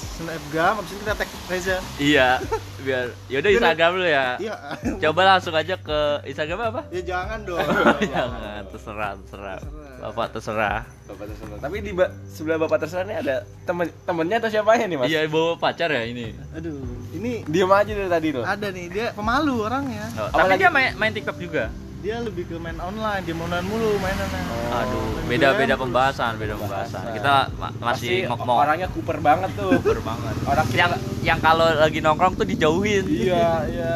snapgram 0.01 0.73
habis 0.77 0.91
itu 0.91 0.99
kita 0.99 1.13
tag 1.13 1.29
Reza 1.45 1.77
iya 1.97 2.37
biar 2.79 3.13
yaudah 3.27 3.49
Instagram 3.51 3.91
lu 3.95 4.05
ya. 4.05 4.25
iya 4.37 4.55
Coba 4.99 5.21
langsung 5.27 5.53
aja 5.53 5.75
ke 5.75 5.99
Instagram 6.25 6.59
apa? 6.67 6.81
ya 6.89 7.01
jangan 7.03 7.39
dong 7.41 7.61
Jangan 8.07 8.63
terserah, 8.67 9.11
terserah. 9.19 9.59
Bapak 10.01 10.27
terserah. 10.31 10.81
Bapak 11.05 11.25
terserah. 11.27 11.57
Tapi 11.59 11.77
di 11.79 11.91
ba- 11.91 12.09
sebelah 12.25 12.57
bapak 12.57 12.77
terserah 12.81 13.03
ini 13.03 13.15
ada 13.15 13.35
temen 13.63 13.85
temennya 14.01 14.37
atau 14.39 14.49
siapanya 14.49 14.85
nih 14.85 14.97
mas? 14.97 15.07
Iya 15.07 15.19
bawa 15.25 15.53
pacar 15.55 15.89
ya 15.89 16.01
ini. 16.03 16.33
aduh 16.51 16.73
ini 17.13 17.45
Diem 17.45 17.69
aja 17.69 17.91
dari 17.91 18.09
tadi 18.09 18.27
loh. 18.31 18.41
ada 18.43 18.67
nih 18.67 18.85
dia 18.87 19.05
pemalu 19.11 19.61
orangnya 19.61 20.05
Oh, 20.15 20.29
tapi 20.31 20.57
dia 20.57 20.69
main, 20.69 20.93
main 20.95 21.11
TikTok 21.11 21.37
juga. 21.37 21.69
Dia 22.01 22.17
lebih 22.17 22.43
ke 22.45 22.57
main 22.57 22.77
online 22.77 23.21
dia 23.21 23.35
online 23.35 23.61
mulu 23.63 23.93
mainannya 23.95 24.41
Oh. 24.41 24.73
Aduh, 24.73 25.03
main 25.21 25.27
beda-beda 25.29 25.67
game 25.69 25.81
pembahasan, 25.81 26.31
beda 26.35 26.55
pembahasan. 26.55 27.03
Kita 27.11 27.33
ma- 27.53 27.75
masih 27.83 28.25
ngomong 28.25 28.57
orangnya 28.57 28.87
kuper 28.87 29.19
banget 29.19 29.51
tuh. 29.53 29.69
Super 29.75 29.99
banget. 30.01 30.33
Orang 30.43 30.65
kita- 30.65 30.79
yang 30.79 30.91
yang 31.21 31.39
kalau 31.39 31.67
lagi 31.67 31.99
nongkrong 31.99 32.33
tuh 32.33 32.43
dijauhin. 32.43 33.03
iya 33.05 33.45
iya. 33.73 33.95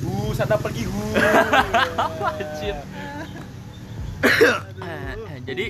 Hu 0.00 0.30
sana 0.30 0.56
pergi 0.56 0.84
hu. 0.84 1.02
Anjir. 2.26 2.76
Eh, 4.76 5.14
Jadi 5.44 5.64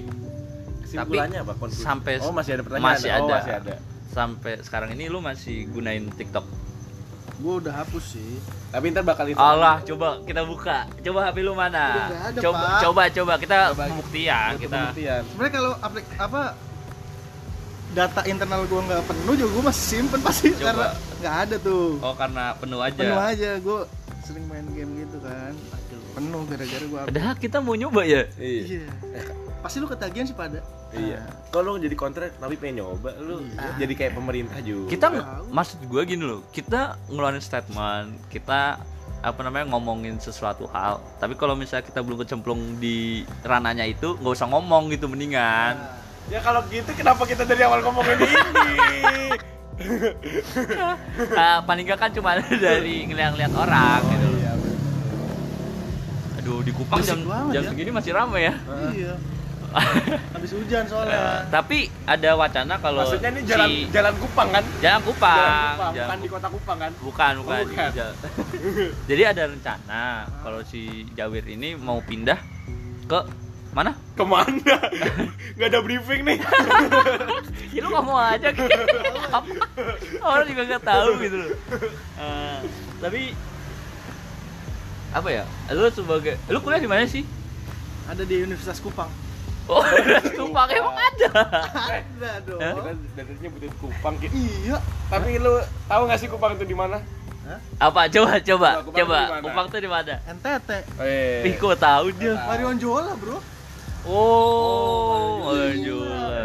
Kesimpulannya 0.83 1.40
apa? 1.43 1.52
Sampai- 1.69 2.19
oh 2.19 2.31
masih 2.31 2.57
ada 2.57 2.62
pertanyaan. 2.62 2.88
masih 2.88 3.11
Oh, 3.12 3.19
ada. 3.21 3.35
masih 3.37 3.55
ada. 3.55 3.75
sampai 4.09 4.52
sekarang 4.61 4.90
ini 4.90 5.07
lu 5.07 5.21
masih 5.21 5.69
gunain 5.69 6.09
TikTok. 6.09 6.47
Gue 7.37 7.55
udah 7.59 7.75
hapus 7.76 8.05
sih 8.12 8.33
Tapi 8.69 8.85
ntar 8.90 9.02
bakal 9.02 9.25
itu. 9.26 9.37
Allah, 9.37 9.81
coba 9.83 10.21
kita 10.21 10.43
buka. 10.43 10.85
Coba 10.99 11.19
HP 11.26 11.37
lu 11.40 11.52
mana? 11.52 11.85
Udah 12.02 12.21
ada, 12.26 12.38
coba 12.38 12.61
Pak. 12.62 12.81
coba 12.83 13.02
coba 13.11 13.33
kita 13.37 13.57
Coba. 13.71 13.85
pembuktian, 13.87 14.50
kita 14.57 14.76
pembuktian. 14.83 15.23
sebenarnya 15.26 15.52
kalau 15.55 15.73
aplik 15.78 16.07
apa 16.14 16.43
data 17.88 18.21
internal 18.25 18.62
gue 18.62 18.81
nggak 18.83 19.02
penuh 19.07 19.35
juga 19.35 19.50
gue 19.50 19.64
masih 19.64 19.85
simpen 19.87 20.21
pasti 20.21 20.49
Coba. 20.50 20.64
karena 20.66 20.87
nggak 21.16 21.35
ada 21.43 21.57
tuh 21.59 21.87
Oh, 22.00 22.14
karena 22.14 22.45
penuh 22.55 22.81
aja. 22.81 22.99
penuh 22.99 23.21
aja 23.23 23.50
gue 23.57 23.81
sering 24.23 24.45
main 24.47 24.66
game 24.71 24.90
gitu 24.99 25.16
kan 25.21 25.52
penuh 26.12 26.43
gara-gara 26.45 26.85
gue 26.85 27.00
Padahal 27.07 27.35
kita 27.37 27.57
mau 27.59 27.73
nyoba 27.73 28.02
ya. 28.02 28.23
Iya. 28.37 28.62
iya 28.66 28.85
pasti 29.66 29.82
lu 29.82 29.90
ketagihan 29.90 30.23
sih 30.23 30.32
pada 30.32 30.62
Iya. 30.88 31.18
Kalau 31.50 31.75
lu 31.75 31.82
jadi 31.82 31.92
kontrak 31.92 32.38
tapi 32.38 32.54
pengen 32.54 32.80
nyoba, 32.80 33.11
lu 33.18 33.42
Iya. 33.42 33.75
jadi 33.76 33.92
kayak 33.92 34.12
pemerintah 34.14 34.62
juga. 34.62 34.87
Kita 34.87 35.07
maksud 35.50 35.83
gue 35.83 36.02
gini 36.07 36.22
loh, 36.22 36.46
kita 36.48 36.94
ngeluarin 37.11 37.42
statement, 37.42 38.31
kita 38.31 38.79
apa 39.18 39.40
namanya 39.42 39.66
ngomongin 39.68 40.16
sesuatu 40.16 40.70
hal. 40.70 41.02
Tapi 41.18 41.35
kalau 41.35 41.52
misalnya 41.52 41.83
kita 41.83 42.00
belum 42.00 42.22
kecemplung 42.22 42.79
di 42.79 42.96
rananya 43.42 43.83
itu, 43.83 44.14
nggak 44.14 44.31
usah 44.33 44.46
ngomong 44.46 44.88
gitu 44.88 45.05
mendingan. 45.05 45.74
Ya 46.26 46.38
kalau 46.38 46.62
gitu 46.66 46.87
kenapa 46.92 47.22
kita 47.22 47.42
dari 47.42 47.61
awal 47.61 47.83
ngomongin 47.83 48.16
ini? 48.16 48.38
Ah, 51.35 51.61
paling 51.68 51.83
nggak 51.85 51.98
kan 51.98 52.11
cuma 52.11 52.38
dari 52.62 53.05
ngeliat-ngeliat 53.05 53.52
orang 53.52 54.00
gitu. 54.07 54.24
loh. 54.24 54.38
Iya. 54.38 54.52
Aduh 56.38 56.59
di 56.62 56.70
Kupang 56.70 57.02
jam 57.02 57.18
jam 57.50 57.62
ya. 57.62 57.68
segini 57.68 57.90
masih 57.90 58.14
ramai 58.14 58.48
ya. 58.48 58.55
iya 58.94 59.14
habis 60.35 60.51
hujan 60.51 60.85
soalnya 60.85 61.45
tapi 61.47 61.79
ada 62.05 62.33
wacana 62.33 62.75
kalau 62.77 63.03
Maksudnya 63.03 63.31
ini 63.31 63.41
jalan 63.45 63.69
si- 63.69 63.87
jalan 63.91 64.15
Kupang 64.17 64.49
kan? 64.51 64.65
jalan 64.79 65.01
Kupang, 65.03 65.37
Jalan 65.37 65.53
Kupang, 65.71 65.93
Jalan 65.93 66.07
bukan 66.07 66.19
di 66.19 66.29
kota 66.29 66.49
Kupang 66.49 66.79
kan? 66.79 66.93
bukan 66.97 67.33
bukan, 67.39 67.57
Oh, 67.57 67.67
bukan. 67.67 67.91
Jadi 69.09 69.23
ada 69.23 69.43
rencana 69.47 70.03
kalau 70.41 70.61
si 70.62 70.81
Jawir 71.12 71.45
ini 71.47 71.75
mau 71.75 72.01
pindah 72.01 72.41
ke 73.05 73.21
mana 73.71 73.93
Ke 74.12 74.25
mana? 74.25 74.77
Gak 75.57 75.69
ada 75.69 75.81
briefing 75.81 76.25
nih. 76.25 76.41
ya 77.69 77.81
lu 77.81 77.89
ngomong 77.91 78.17
aja 78.17 78.49
gitu 78.49 78.73
Apa? 79.29 79.53
orang 80.23 80.47
juga 80.47 80.62
nggak 80.67 80.83
tahu 80.83 81.11
gitu 81.21 81.37
loh 81.39 81.51
Eh, 82.17 82.59
tapi 82.99 83.37
apa 85.09 85.29
ya 85.31 85.45
lu 85.71 85.85
sebagai 85.89 86.37
lu 86.47 86.59
kuliah 86.59 86.77
di 86.79 86.87
mana 86.87 87.05
sih 87.05 87.25
ada 88.07 88.23
di 88.23 88.37
Universitas 88.39 88.79
Kupang 88.79 89.09
oh 89.68 89.83
Kupang 90.37 90.68
emang 90.68 90.96
ada 90.96 91.29
ada 91.88 92.31
dong? 92.40 92.61
Kita 92.61 92.90
dari 93.14 93.33
nyebutin 93.38 93.72
Kupang 93.76 94.14
Ki. 94.16 94.26
iya 94.31 94.79
Tapi 95.07 95.37
lu 95.37 95.59
tahu 95.85 96.02
gak 96.05 96.18
sih 96.18 96.29
Kupang 96.29 96.55
itu 96.55 96.64
di 96.64 96.74
mana? 96.74 96.98
apa 97.79 98.07
coba 98.09 98.38
coba 98.40 98.70
Kupang 98.81 98.96
coba 98.96 99.18
mana? 99.29 99.38
Kupang 99.40 99.66
tuh 99.68 99.79
di 99.79 99.87
mana 99.87 100.14
NTT 100.24 100.70
Eh. 100.98 101.46
Ih, 101.46 101.55
kok 101.55 101.76
tahu 101.76 102.11
dia 102.12 102.35
Marion 102.40 102.74
Jola 102.76 103.14
bro 103.14 103.38
Oh, 104.07 105.42
Marion 105.44 105.74
Iya, 105.74 105.85
Jola. 105.85 106.42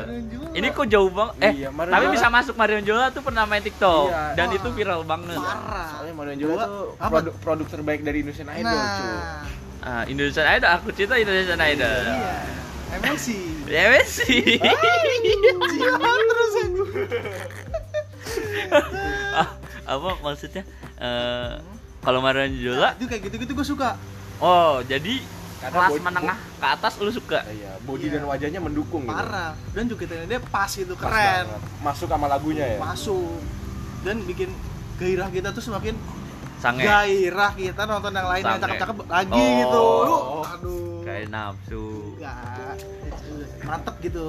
Ini 0.51 0.67
kok 0.67 0.85
jauh 0.85 1.09
banget? 1.09 1.35
Eh, 1.39 1.53
Iya, 1.55 1.69
Marion 1.69 1.89
tapi 1.91 2.05
Jola. 2.05 2.15
bisa 2.15 2.27
masuk 2.27 2.53
Marion 2.55 2.83
Jola 2.83 3.05
tuh 3.09 3.21
pernah 3.21 3.45
main 3.45 3.61
TikTok 3.61 4.07
Iya. 4.07 4.33
dan 4.35 4.47
Wah. 4.47 4.57
itu 4.57 4.67
viral 4.71 5.01
banget. 5.03 5.37
parah 5.37 5.87
Soalnya 5.91 6.13
Marion 6.15 6.37
Jola 6.37 6.63
tuh 6.63 6.85
apa? 6.95 7.09
produk 7.11 7.33
produk 7.39 7.67
terbaik 7.67 8.01
dari 8.01 8.17
Indonesian 8.19 8.49
Idol, 8.51 8.69
cuy. 8.73 9.09
nah 9.09 9.45
Ah, 9.81 10.03
Indonesian 10.05 10.45
Idol, 10.47 10.69
aku 10.71 10.87
cinta 10.91 11.15
Indonesian 11.15 11.57
Idol. 11.59 12.01
iya 12.03 12.33
MLC 12.93 13.27
Ya 13.65 13.87
wes 13.89 14.19
sih. 14.19 14.59
Jangan 15.73 16.19
terus 16.21 16.53
ya. 16.53 16.65
Ah, 19.33 19.47
apa 19.87 20.09
maksudnya? 20.19 20.63
Eh, 20.97 21.51
kalau 21.99 22.19
Marion 22.19 22.51
Jola, 22.53 22.93
itu 22.93 23.05
kayak 23.05 23.21
gitu-gitu 23.25 23.51
gue 23.53 23.67
suka 23.67 23.95
oh 24.37 24.81
jadi 24.81 25.21
Karena 25.59 25.75
kelas 25.77 25.91
body- 25.91 26.03
menengah 26.03 26.37
ke 26.57 26.67
atas 26.67 26.93
lu 26.97 27.09
suka? 27.09 27.45
Iya, 27.45 27.77
body 27.81 28.05
Iya. 28.05 28.13
dan 28.17 28.23
wajahnya 28.25 28.59
mendukung 28.59 29.03
gitu. 29.03 29.13
parah 29.13 29.53
dan 29.69 29.85
juga 29.85 30.03
dia 30.09 30.39
pas 30.41 30.65
gitu 30.67 30.93
Pas 30.95 31.05
keren 31.05 31.45
banget. 31.47 31.61
Masuk 31.79 32.07
sama 32.07 32.25
lagunya 32.25 32.65
ya. 32.67 32.77
masuk 32.77 33.37
dan 34.01 34.17
bikin 34.21 34.49
gairah 34.97 35.29
kita 35.29 35.49
tuh 35.51 35.61
semakin 35.61 35.93
Sange. 36.61 36.83
gairah 36.83 37.51
kita 37.51 37.81
nonton 37.83 38.13
yang 38.13 38.27
lain 38.27 38.43
yang 38.45 38.59
cakep-cakep 38.59 38.97
lagi 39.03 39.33
Oh. 39.35 39.57
gitu 39.57 39.83
lu 39.99 40.17
aduh 40.43 40.89
Kayak 41.01 41.25
nafsu. 41.27 41.85
Enggak. 42.13 42.77
mantep 43.61 43.95
gitu 43.99 44.27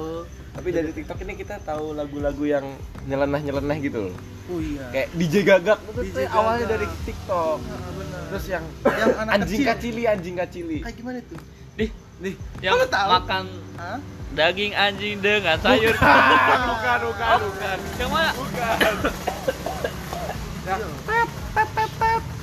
Tapi 0.51 0.67
dari 0.69 0.89
TikTok 0.91 1.17
ini 1.19 1.33
kita 1.35 1.55
tahu 1.61 1.93
lagu-lagu 1.93 2.43
yang 2.43 2.65
nyeleneh-nyeleneh 3.03 3.77
gitu 3.79 3.99
loh. 4.03 4.15
oh 4.47 4.59
iya 4.59 4.85
Kayak 4.89 5.07
DJ 5.13 5.35
Gagak 5.43 5.77
itu 5.79 5.91
tuh 5.91 6.03
DJ 6.03 6.17
awalnya 6.27 6.57
Gagak. 6.59 6.73
dari 6.73 6.87
TikTok. 7.03 7.57
Ah, 7.59 7.89
bener. 7.93 8.21
Terus 8.27 8.45
yang 8.47 8.63
yang 8.83 9.09
anak 9.15 9.31
anjing 9.35 9.59
kecil 9.59 9.69
kacili, 9.69 10.03
anjing 10.03 10.35
kacili. 10.35 10.77
kayak 10.79 10.95
gimana 10.95 11.17
tuh 11.23 11.39
Nih, 11.73 11.89
Nih, 12.19 12.33
yang 12.59 12.77
tahu? 12.83 13.09
makan 13.11 13.43
Hah? 13.75 13.97
daging 14.33 14.73
anjing 14.73 15.17
dengan 15.19 15.57
sayur. 15.59 15.93
bukan, 15.93 16.59
bukan, 16.63 16.99
bukan, 17.07 17.37
bukan. 17.43 17.77
Yang 17.95 18.09
mana? 18.09 18.31
Bukan. 18.33 18.77
Ya, 20.63 20.75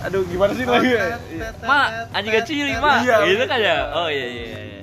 Aduh, 0.00 0.22
gimana 0.24 0.52
sih 0.52 0.64
lagi? 0.64 0.90
Iya. 0.90 1.48
Ma, 1.60 1.78
anjing 2.10 2.34
kecil, 2.34 2.66
Ma. 2.78 2.92
Iya, 3.00 3.16
gitu 3.26 3.44
kan 3.44 3.58
ya? 3.58 3.62
iya. 3.62 3.76
Oh 3.92 4.08
iya 4.08 4.26
iya 4.26 4.44
iya. 4.44 4.60
iya. 4.60 4.78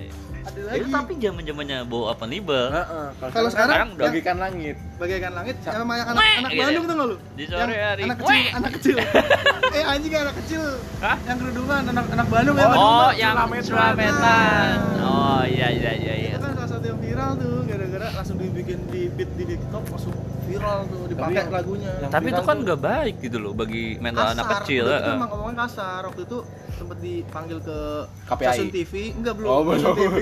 ada 0.48 0.60
Itu 0.74 0.88
lagi 0.88 0.90
tapi 0.90 1.12
zaman-zamannya 1.20 1.78
bau 1.86 2.08
apa 2.08 2.24
nibel? 2.24 2.66
Heeh, 2.70 3.08
Kalau 3.28 3.50
sekarang, 3.50 3.88
udah 3.94 4.08
bagaikan 4.08 4.38
langit. 4.38 4.76
bagaikan 4.98 5.34
langit 5.36 5.56
sama 5.62 5.94
yang 5.94 6.08
anak 6.08 6.24
anak 6.40 6.52
Bandung 6.56 6.86
tuh 6.86 6.96
nggak 6.96 7.08
lu 7.08 7.18
Di 7.36 7.44
sore 7.46 7.76
hari. 7.78 8.02
anak 8.02 8.18
kecil 8.18 8.42
anak 8.50 8.72
kecil 8.74 8.96
eh 9.78 9.84
anjing 9.86 10.14
anak 10.18 10.36
kecil 10.42 10.64
Hah? 10.98 11.18
yang 11.22 11.38
kerudungan 11.38 11.82
anak 11.86 12.06
anak 12.10 12.28
Bandung 12.28 12.56
ya 12.56 12.66
Oh, 12.66 12.74
Oh, 12.74 13.10
yang 13.14 13.36
Sulametan. 13.62 14.76
Oh 14.98 15.44
iya 15.46 15.68
iya 15.70 15.92
iya 15.94 16.14
iya. 16.18 16.32
itu 16.34 16.42
kan 16.42 16.54
salah 16.56 16.70
satu 16.72 16.86
yang 16.88 16.98
viral 16.98 17.32
tuh 17.38 17.56
gara-gara 17.68 18.08
langsung 18.16 18.38
dibikin 18.42 18.80
di 18.90 19.02
beat 19.14 19.30
di 19.38 19.44
TikTok 19.46 19.84
langsung 19.86 20.16
viral 20.48 20.80
tuh 20.88 21.02
dipakai 21.08 21.36
yang- 21.36 21.52
lagunya 21.52 21.92
yang- 22.00 22.10
Tapi 22.10 22.28
itu 22.28 22.42
kan 22.42 22.56
tuh. 22.56 22.64
nggak 22.64 22.80
baik 22.82 23.16
gitu 23.20 23.38
loh 23.38 23.52
bagi 23.52 23.84
mental 23.98 24.26
anak 24.32 24.46
Kasar. 24.46 24.62
kecil. 24.64 24.84
Waktu 24.84 24.94
eh, 24.94 25.00
itu 25.00 25.10
eh. 25.10 25.18
emang 25.18 25.30
kasar 25.58 26.02
waktu 26.06 26.22
itu 26.24 26.38
sempet 26.72 26.98
dipanggil 27.00 27.58
ke 27.60 27.78
KPI. 28.26 28.46
stasiun 28.46 28.70
TV 28.70 28.94
enggak 29.12 29.34
belum 29.36 29.50
Oh, 29.50 29.62
belum. 29.64 29.96
TV 29.96 30.18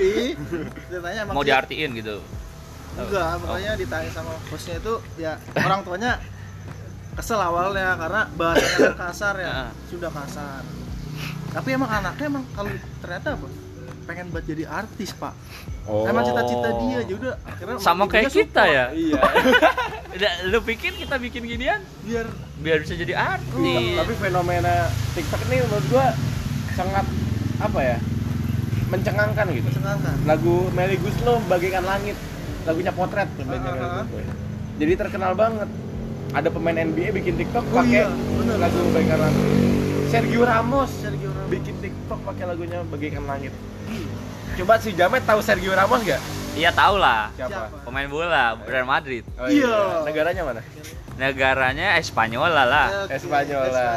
emang 1.16 1.32
Mau 1.32 1.42
dia- 1.42 1.56
diartiin 1.56 1.90
gitu. 1.94 2.16
Enggak, 2.96 3.28
pokoknya 3.38 3.72
ditanya 3.76 4.10
sama 4.10 4.32
bosnya 4.48 4.74
itu 4.74 4.94
ya 5.16 5.32
orang 5.54 5.84
tuanya 5.84 6.12
kesel 7.12 7.36
awalnya 7.36 7.96
karena 7.96 8.22
bahasanya 8.32 8.76
kan 8.76 8.96
kasar 9.06 9.34
ya, 9.36 9.52
Ah. 9.64 9.68
sudah 9.86 10.08
kasar. 10.08 10.60
Tapi 11.50 11.68
emang 11.72 11.88
anaknya 11.88 12.26
emang 12.26 12.44
kalau 12.52 12.68
ternyata 13.00 13.28
apa? 13.32 13.48
Pengen 14.06 14.30
buat 14.30 14.42
jadi 14.42 14.64
artis, 14.64 15.10
Pak. 15.12 15.34
Oh. 15.84 16.06
Emang 16.06 16.22
cita-cita 16.22 16.68
dia 16.80 17.00
juga 17.02 17.30
akhirnya 17.42 17.76
Sama 17.76 18.06
kayak 18.06 18.30
kita 18.30 18.38
support. 18.62 18.70
ya. 18.70 18.84
Iya. 18.92 19.20
Udah, 20.16 20.32
Lu 20.46 20.58
pikir 20.60 20.96
kita 20.96 21.18
bikin 21.18 21.44
ginian 21.44 21.82
Biar 22.02 22.26
biar 22.56 22.80
bisa 22.80 22.94
jadi 22.94 23.12
artis. 23.12 23.94
Tapi 23.96 24.12
fenomena 24.16 24.86
TikTok 25.12 25.40
ini 25.44 25.56
menurut 25.60 25.86
gua 25.88 26.06
sangat 26.72 27.06
apa 27.58 27.80
ya? 27.80 27.98
Mencengangkan 28.86 29.46
gitu. 29.50 29.66
mencengangkan. 29.68 30.14
Lagu 30.24 30.70
Melly 30.70 30.96
Guslo 30.96 31.42
bagaikan 31.44 31.82
langit. 31.82 32.14
Lagunya 32.62 32.90
potret 32.90 33.26
dari 33.36 33.50
Ah, 33.52 33.66
ah, 33.66 33.90
ah. 33.92 34.04
itu. 34.04 34.18
Jadi 34.76 34.92
terkenal 34.96 35.34
banget. 35.34 35.66
Ada 36.28 36.48
pemain 36.48 36.74
NBA 36.76 37.10
bikin 37.12 37.34
TikTok 37.36 37.64
Oh 37.64 37.74
pakai 37.76 38.02
iya, 38.02 38.10
bener. 38.10 38.56
lagu 38.56 38.78
bagaikan 38.88 39.18
langit. 39.20 39.44
Sergio 40.06 40.42
Ramos 40.42 40.90
Sergio 40.96 41.30
Ramos. 41.30 41.48
bikin 41.48 41.74
TikTok 41.76 42.18
pakai 42.22 42.44
lagunya 42.46 42.78
bagaikan 42.84 43.24
langit. 43.24 43.50
Coba 44.56 44.80
si 44.80 44.90
Jamet 44.96 45.20
tahu 45.28 45.44
Sergio 45.44 45.76
Ramos 45.76 46.00
nggak? 46.00 46.20
Iya 46.56 46.72
tahu 46.72 46.96
lah. 46.96 47.28
Siapa? 47.36 47.68
Pemain 47.84 48.08
bola 48.08 48.56
Real 48.64 48.88
Madrid. 48.88 49.20
Oh, 49.36 49.44
Iya. 49.44 50.00
Negaranya 50.08 50.42
mana? 50.48 50.60
Negaranya 51.20 51.86
Espanyola 52.00 52.64
lah. 52.64 52.86
Oke, 53.04 53.20
Espanyola. 53.20 53.88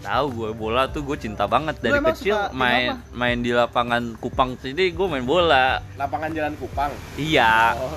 Tahu 0.00 0.26
gue 0.32 0.50
bola 0.56 0.88
tuh 0.88 1.04
gue 1.04 1.18
cinta 1.20 1.44
banget 1.44 1.76
dari 1.82 1.98
kecil 1.98 2.38
suka 2.38 2.54
main 2.54 2.94
main 3.10 3.42
di 3.42 3.50
lapangan 3.52 4.16
Kupang 4.16 4.56
sini 4.56 4.88
gue 4.88 5.06
main 5.10 5.26
bola. 5.28 5.84
Lapangan 6.00 6.32
Jalan 6.32 6.56
Kupang. 6.56 6.88
Iya. 7.20 7.76
Oh, 7.76 7.92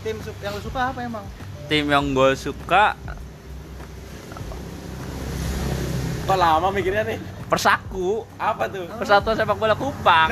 Tim 0.00 0.16
yang 0.40 0.56
lu 0.56 0.62
suka 0.64 0.80
apa 0.88 1.04
emang? 1.04 1.24
Tim 1.68 1.84
yang 1.84 2.16
gue 2.16 2.32
suka 2.32 2.96
kok 6.24 6.36
lama 6.36 6.68
mikirnya 6.68 7.04
nih? 7.04 7.37
Persaku. 7.48 8.28
Apa 8.36 8.68
tuh? 8.68 8.84
Persatuan 8.94 9.34
Sepak 9.34 9.56
Bola 9.56 9.72
Kupang. 9.72 10.28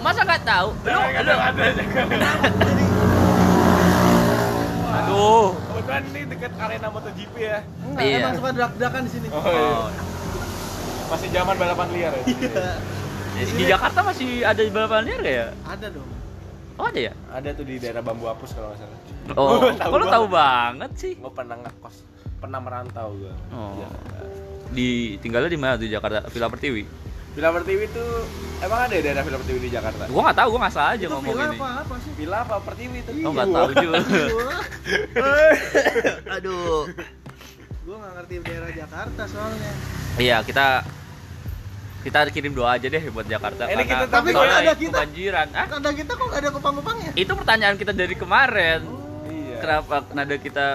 Masa 0.00 0.22
nggak 0.22 0.42
tahu? 0.44 0.68
Lu, 0.84 1.00
lu. 1.20 1.34
Aduh. 4.94 5.46
Kebetulan 5.68 6.02
ini 6.08 6.20
deket 6.26 6.52
arena 6.56 6.86
MotoGP 6.88 7.34
ya. 7.36 7.58
Enggak, 7.82 8.04
Iya. 8.04 8.16
emang 8.20 8.34
suka 8.36 8.50
drak-drakan 8.52 9.00
di 9.02 9.10
sini. 9.10 9.26
Oh, 9.28 9.42
Oh. 9.42 9.86
Masih 11.04 11.28
zaman 11.30 11.54
balapan 11.54 11.88
liar 11.92 12.12
ya. 12.14 12.24
Iya. 12.24 12.64
Di 13.50 13.64
Jakarta 13.66 14.00
masih 14.00 14.28
ada 14.40 14.60
balapan 14.70 15.02
liar 15.04 15.18
gak 15.20 15.34
ya? 15.34 15.48
Ada 15.66 15.86
dong. 15.90 16.08
Oh 16.74 16.86
ada 16.86 17.00
ya? 17.00 17.12
Ada 17.28 17.48
tuh 17.54 17.64
di 17.64 17.78
daerah 17.78 18.02
Bambu 18.02 18.26
Apus 18.26 18.50
kalau 18.50 18.70
nggak 18.70 18.80
salah. 18.80 18.98
Oh, 19.36 19.70
Tahu 19.78 19.90
kok 19.90 19.98
lu 20.00 20.06
tahu 20.08 20.26
banget 20.26 20.90
sih? 20.94 21.12
Gue 21.14 21.30
pernah 21.30 21.54
ngekos, 21.56 21.96
pernah 22.40 22.58
merantau 22.58 23.14
gue. 23.14 23.34
Oh. 23.50 23.78
Ya. 23.78 23.88
Di 24.70 24.88
tinggalnya 25.18 25.48
di 25.48 25.56
mana 25.56 25.74
tuh 25.74 25.86
Jakarta? 25.86 26.24
Villa 26.28 26.48
Pertiwi. 26.48 26.82
Villa 27.34 27.50
Pertiwi 27.50 27.84
tuh 27.90 28.10
emang 28.60 28.80
ada 28.80 28.94
ya 28.94 29.02
daerah 29.02 29.22
Villa 29.22 29.38
Pertiwi 29.38 29.58
di 29.60 29.70
Jakarta? 29.70 30.06
Gua 30.06 30.22
nggak 30.24 30.38
tahu, 30.38 30.48
gua 30.50 30.60
nggak 30.62 30.74
salah 30.74 30.90
aja 30.94 31.02
Itu 31.02 31.12
ngomong 31.12 31.30
villa 31.30 31.44
ini. 31.44 31.56
apa 31.56 31.68
apa 31.80 31.94
sih? 31.98 32.12
Villa 32.14 32.38
apa 32.40 32.54
Pertiwi 32.62 32.96
itu? 32.96 33.10
Oh 33.20 33.32
nggak 33.32 33.48
tahu 33.50 33.70
juga. 33.74 33.96
Aduh. 36.30 36.80
Gua 37.84 37.96
nggak 37.98 38.12
ngerti 38.16 38.34
daerah 38.40 38.70
Jakarta 38.72 39.22
soalnya. 39.26 39.72
Iya 40.14 40.36
kita 40.40 40.66
kita 42.00 42.18
kirim 42.28 42.52
doa 42.52 42.76
aja 42.76 42.86
deh 42.86 43.02
buat 43.10 43.24
Jakarta. 43.24 43.64
Ini 43.64 43.74
karena 43.74 43.84
kita 43.84 44.04
tapi 44.06 44.28
kok 44.28 44.36
soalnya 44.38 44.56
ada 44.60 44.74
kita? 44.74 44.92
kebanjiran. 44.94 45.46
Ah, 45.50 45.66
Nada 45.66 45.90
kita 45.90 46.12
kok 46.12 46.24
nggak 46.24 46.40
ada 46.40 46.50
kupang-kupangnya? 46.52 47.10
itu 47.14 47.32
pertanyaan 47.32 47.76
kita 47.76 47.92
dari 47.92 48.14
kemarin. 48.14 48.80
Iya. 49.26 49.56
Kenapa 49.58 49.94
nada 50.12 50.36
kita 50.36 50.66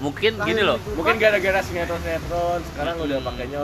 mungkin 0.00 0.32
Lahir 0.34 0.48
gini 0.48 0.62
loh. 0.62 0.78
Mungkin 0.90 1.16
gara-gara 1.16 1.60
sinetron-sinetron 1.60 2.60
sekarang 2.66 2.96
udah 2.98 3.18
pakainya 3.20 3.62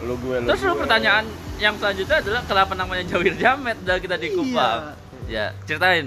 lu 0.00 0.14
gue 0.16 0.36
lu 0.38 0.46
Terus 0.46 0.60
lu 0.62 0.74
pertanyaan 0.76 1.24
yang 1.56 1.74
selanjutnya 1.74 2.16
adalah 2.18 2.40
kenapa 2.44 2.72
namanya 2.74 3.04
Jawir 3.06 3.34
Jamet 3.34 3.76
dan 3.82 3.96
kita 3.96 4.16
di 4.16 4.28
Iya. 4.28 4.36
Kupang? 4.36 4.80
Ya, 5.26 5.46
ceritain. 5.62 6.06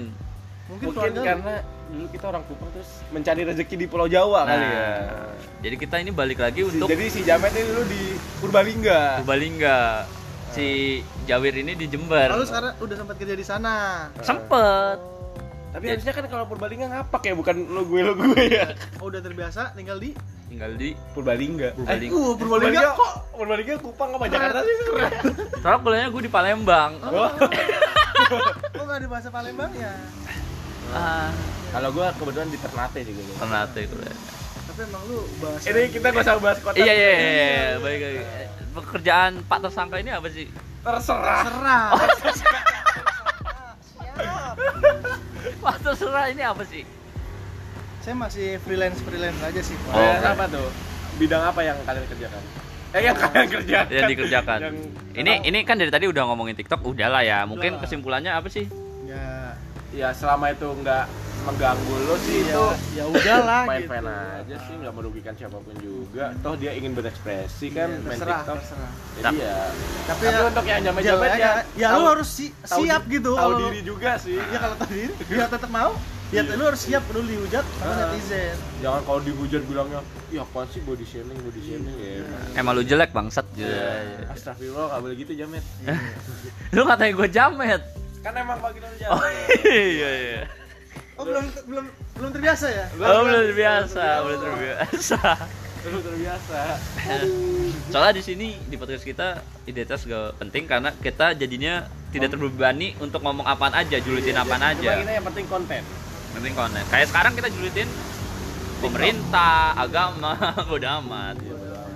Mungkin, 0.64 0.86
Mungkin 0.88 1.12
karena 1.16 1.54
dulu 1.86 2.06
kita 2.08 2.24
orang 2.26 2.42
Kupang 2.44 2.70
terus 2.70 2.90
mencari 3.08 3.42
rezeki 3.44 3.74
di 3.76 3.86
Pulau 3.86 4.06
Jawa 4.06 4.42
kali 4.44 4.64
ya. 4.64 4.82
Nah, 5.04 5.30
Jadi 5.60 5.76
kita 5.76 5.96
ini 5.96 6.10
balik 6.10 6.38
lagi 6.38 6.60
Si- 6.60 6.68
untuk 6.68 6.86
Jadi 6.86 7.04
si 7.08 7.20
Jamet 7.22 7.50
ini 7.50 7.64
dulu 7.66 7.82
di 7.86 8.02
Purbalingga. 8.36 9.00
Purbalingga. 9.20 9.78
Si 10.50 10.66
Jawir 11.24 11.54
ini 11.56 11.74
di 11.74 11.86
Jember. 11.86 12.30
Lalu 12.30 12.44
sekarang 12.44 12.72
udah 12.78 12.96
sempat 12.96 13.14
kerja 13.16 13.32
di 13.32 13.42
sana. 13.42 13.74
Sempet. 14.20 15.13
Tapi 15.74 15.90
harusnya 15.90 16.14
kan 16.14 16.24
kalau 16.30 16.46
Purbalingga 16.46 16.86
ngapak 16.86 17.22
ya, 17.26 17.34
bukan 17.34 17.66
lu 17.66 17.82
gue 17.90 18.00
lu 18.06 18.14
gue 18.14 18.42
ya. 18.46 18.78
Oh, 19.02 19.10
udah 19.10 19.18
terbiasa 19.18 19.74
tinggal 19.74 19.98
di 19.98 20.14
Tinggal 20.46 20.78
di 20.78 20.94
Purbalingga. 21.18 21.74
Purbalingga. 21.74 22.14
Uh, 22.14 22.32
Purbalingga 22.38 22.80
kok 22.94 23.12
Purbalingga 23.34 23.74
Kupang 23.82 24.10
apa 24.14 24.24
Jakarta 24.30 24.62
sih? 24.62 24.74
Keren. 24.86 25.12
Soalnya 25.58 25.78
kuliahnya 25.82 26.08
gue 26.14 26.22
di 26.22 26.30
Palembang. 26.30 26.92
Oh. 27.10 27.30
kok 28.78 28.84
nggak 28.86 29.00
di 29.02 29.08
bahasa 29.10 29.28
Palembang 29.34 29.74
ya? 29.74 29.90
Ah, 30.94 31.34
Kalau 31.74 31.90
gue 31.90 32.06
kebetulan 32.06 32.48
di 32.54 32.58
Ternate 32.62 33.00
juga. 33.02 33.20
gue. 33.26 33.34
Ternate 33.34 33.80
kuliah. 33.90 34.18
Tapi 34.70 34.80
emang 34.86 35.02
lu 35.10 35.18
bahasa 35.42 35.66
Ini 35.74 35.82
kita 35.90 36.06
gak 36.14 36.22
usah 36.22 36.34
bahas 36.38 36.58
kota. 36.62 36.76
Iya 36.78 36.92
iya 36.94 37.10
iya, 37.10 37.30
iya. 37.34 37.66
baik 37.82 37.98
lagi. 37.98 38.22
Pekerjaan 38.78 39.32
Pak 39.50 39.58
tersangka 39.58 39.96
ini 39.98 40.14
apa 40.14 40.30
sih? 40.30 40.46
Terserah. 40.86 41.42
terserah 41.42 42.62
ini 46.30 46.42
apa 46.44 46.62
sih? 46.64 46.82
Saya 48.04 48.14
masih 48.20 48.60
freelance 48.60 49.00
freelance 49.00 49.40
aja 49.40 49.60
sih. 49.64 49.76
Pak. 49.88 49.96
Oh. 49.96 50.00
Eh, 50.00 50.20
apa 50.20 50.44
tuh? 50.46 50.68
Bidang 51.16 51.40
apa 51.40 51.60
yang 51.64 51.76
kalian 51.88 52.04
kerjakan? 52.04 52.42
Eh 52.92 53.00
yang 53.00 53.16
kalian 53.16 53.48
kerjakan. 53.48 53.90
Yang 53.90 54.04
dikerjakan. 54.12 54.58
Yang- 54.60 54.78
Ini 55.14 55.32
ini 55.46 55.58
kan 55.62 55.78
dari 55.78 55.88
tadi 55.88 56.10
udah 56.10 56.26
ngomongin 56.26 56.52
TikTok, 56.52 56.82
udah 56.84 57.08
lah 57.08 57.22
ya. 57.22 57.46
Mungkin 57.46 57.78
kesimpulannya 57.78 58.34
apa 58.34 58.50
sih? 58.50 58.66
Ya, 59.06 59.54
ya 59.94 60.08
selama 60.10 60.50
itu 60.50 60.66
nggak 60.66 61.04
mengganggu 61.44 61.94
lo 62.02 62.16
sih 62.18 62.36
ya, 62.38 62.44
itu 62.46 62.64
ya 62.94 63.04
udahlah 63.06 63.62
main 63.64 63.80
gitu. 63.80 63.90
fan 63.90 64.04
aja 64.06 64.56
sih 64.60 64.74
nggak 64.74 64.94
merugikan 64.94 65.34
siapa 65.34 65.56
pun 65.56 65.74
juga. 65.76 66.32
Toh 66.40 66.54
dia 66.54 66.72
ingin 66.72 66.92
berekspresi 66.92 67.66
kan 67.70 67.88
Iya, 67.90 68.00
main 68.00 68.10
terserah, 68.14 68.40
TikTok. 68.40 68.56
terserah. 68.58 68.90
jadi 69.14 69.36
ya. 69.38 69.56
Tapi, 70.04 70.22
tapi, 70.22 70.24
ya, 70.26 70.38
untuk 70.42 70.64
yang 70.64 70.74
ya, 70.74 70.86
jamet-jamet 70.86 71.28
ya, 71.28 71.36
ya, 71.36 71.52
ya 71.74 71.88
lu 71.90 71.94
tahu- 71.94 72.10
harus 72.10 72.28
si- 72.30 72.54
tahu 72.58 72.80
siap 72.80 73.02
gitu. 73.06 73.30
tahu 73.30 73.44
kalau 73.44 73.56
diri 73.62 73.80
juga 73.82 74.10
sih. 74.16 74.40
Ya 74.40 74.58
kalau 74.58 74.74
tahu 74.74 74.90
diri 74.90 75.12
ya 75.30 75.46
tetap 75.46 75.70
mau. 75.70 75.92
Ya 76.32 76.40
lu 76.42 76.64
harus 76.64 76.82
siap 76.82 77.04
lu 77.08 77.20
dihujat 77.22 77.62
sama 77.78 77.86
Ah. 77.86 77.96
netizen. 78.10 78.56
Jangan 78.80 79.00
kalau 79.04 79.20
dihujat 79.20 79.62
bilangnya 79.64 80.00
ya 80.28 80.42
apaan 80.42 80.66
sih 80.66 80.80
body 80.80 81.04
shaming 81.04 81.38
body 81.38 81.60
shaming 81.62 81.94
ya. 81.94 82.24
Emang 82.56 82.74
lu 82.74 82.82
jelek 82.82 83.12
bangsat. 83.12 83.46
Gitu. 83.54 83.68
Ya, 83.68 84.26
astagfirullah 84.28 84.88
gak 84.90 85.00
boleh 85.00 85.16
gitu 85.16 85.32
jamet. 85.36 85.62
Lu 86.74 86.82
katanya 86.82 87.12
gue 87.14 87.28
jamet. 87.28 87.82
kan 88.18 88.32
emang 88.34 88.56
pagi 88.56 88.80
lo 88.80 88.88
Oh 88.88 88.96
jamet. 89.20 89.46
iya 89.62 90.10
iya. 90.10 90.42
Oh 91.14 91.24
belum 91.24 91.44
belum 91.70 91.84
belum 92.18 92.30
terbiasa 92.34 92.66
ya 92.70 92.86
Oh 92.98 93.22
belum 93.22 93.42
terbiasa, 93.50 94.04
belum 94.24 94.38
terbiasa. 94.40 95.20
lu 95.84 96.00
terbiasa 96.00 96.60
Soalnya 97.92 98.14
di 98.16 98.24
sini 98.24 98.48
di 98.56 98.76
podcast 98.80 99.04
kita 99.04 99.44
identitas 99.68 100.08
gak 100.08 100.40
penting 100.40 100.64
karena 100.64 100.88
kita 100.96 101.36
jadinya 101.36 101.84
tidak 102.08 102.32
terbebani 102.32 102.96
untuk 103.04 103.20
ngomong 103.20 103.44
apaan 103.44 103.76
aja, 103.76 104.00
julitin 104.00 104.32
apaan 104.38 104.64
cuma 104.64 104.80
aja. 104.80 104.90
kita 105.04 105.12
yang 105.12 105.26
penting 105.28 105.44
konten 105.44 105.82
Penting 106.34 106.54
konten. 106.56 106.82
Kayak 106.90 107.06
sekarang 107.12 107.32
kita 107.38 107.48
julitin 107.52 107.86
pemerintah, 108.80 109.76
agama, 109.78 110.34
udah 110.74 110.98
amat. 111.04 111.36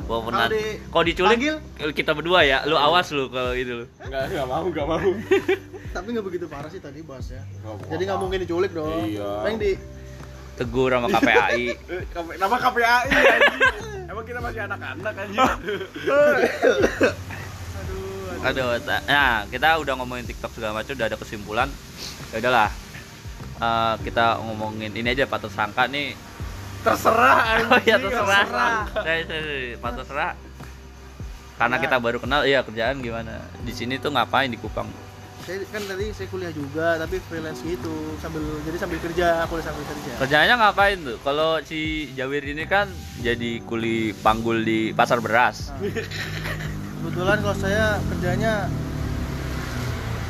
Walaupun 0.08 0.32
Kalau 0.32 0.48
kalau 0.88 1.04
diculik 1.04 1.36
panggil? 1.36 1.56
kita 1.92 2.10
berdua 2.10 2.40
ya, 2.40 2.64
lu 2.64 2.74
awas 2.74 3.12
lu 3.12 3.28
kalau 3.28 3.52
itu 3.52 3.72
lu. 3.74 3.86
nggak 4.00 4.22
nggak 4.26 4.46
mau 4.46 4.64
nggak 4.64 4.86
mau 4.88 5.08
tapi 5.94 6.08
nggak 6.10 6.24
begitu 6.24 6.46
parah 6.46 6.66
sih 6.66 6.80
tadi 6.80 7.00
bahasnya 7.00 7.44
apa-apa. 7.60 7.82
jadi 7.86 8.02
nggak 8.04 8.18
mungkin 8.18 8.38
diculik 8.40 8.72
dong 8.72 9.04
Iya. 9.06 9.28
paling 9.42 9.58
di 9.58 9.72
Tegur 10.56 10.90
sama 10.90 11.06
KPAI. 11.08 11.64
Eh, 11.94 12.02
nama 12.34 12.56
KPAI 12.58 13.06
anjing. 13.06 13.62
Emang 14.08 14.24
kita 14.24 14.40
masih 14.42 14.60
anak-anak 14.64 15.14
anjing. 15.14 15.38
Aduh, 18.40 18.78
ta- 18.80 19.04
nah 19.04 19.46
kita 19.46 19.78
udah 19.78 19.94
ngomongin 19.94 20.24
TikTok 20.24 20.50
segala 20.52 20.72
macam, 20.74 20.94
udah 20.94 21.06
ada 21.06 21.14
kesimpulan. 21.14 21.68
Ya 22.30 22.36
udahlah. 22.38 22.70
Eh, 23.58 23.94
kita 24.02 24.38
ngomongin 24.40 24.90
ini 24.92 25.08
aja 25.08 25.26
Pak 25.26 25.44
tersangka 25.44 25.86
nih. 25.86 26.14
Terserah 26.88 27.38
anjing. 27.44 27.68
Oh 27.72 27.80
iya 27.80 27.96
terserah. 27.96 28.42
terserah. 28.44 28.78
Saya 29.04 29.20
saya 29.24 29.42
Pak 29.76 29.90
terserah. 29.96 30.32
Karena 31.58 31.74
Nah. 31.74 31.82
kita 31.82 31.96
baru 31.98 32.18
kenal, 32.22 32.40
iya 32.46 32.60
kerjaan 32.62 33.02
gimana? 33.02 33.42
Di 33.60 33.72
sini 33.74 33.98
tuh 33.98 34.14
ngapain 34.14 34.48
di 34.48 34.56
Kupang? 34.56 34.86
saya 35.48 35.64
kan 35.72 35.80
tadi 35.80 36.12
saya 36.12 36.28
kuliah 36.28 36.52
juga 36.52 37.00
tapi 37.00 37.24
freelance 37.24 37.64
gitu 37.64 37.88
sambil 38.20 38.44
jadi 38.68 38.76
sambil 38.76 39.00
kerja 39.00 39.48
kuliah 39.48 39.64
sambil 39.64 39.84
kerja 39.88 40.12
Kerjanya 40.20 40.54
ngapain 40.60 41.00
tuh? 41.00 41.16
Kalau 41.24 41.56
si 41.64 42.12
Jawir 42.12 42.44
ini 42.44 42.68
kan 42.68 42.84
jadi 43.24 43.64
kuli 43.64 44.12
panggul 44.20 44.60
di 44.60 44.92
pasar 44.92 45.24
beras. 45.24 45.72
Nah, 45.72 45.88
kebetulan 47.00 47.40
kalau 47.40 47.56
saya 47.56 47.96
kerjanya 48.12 48.68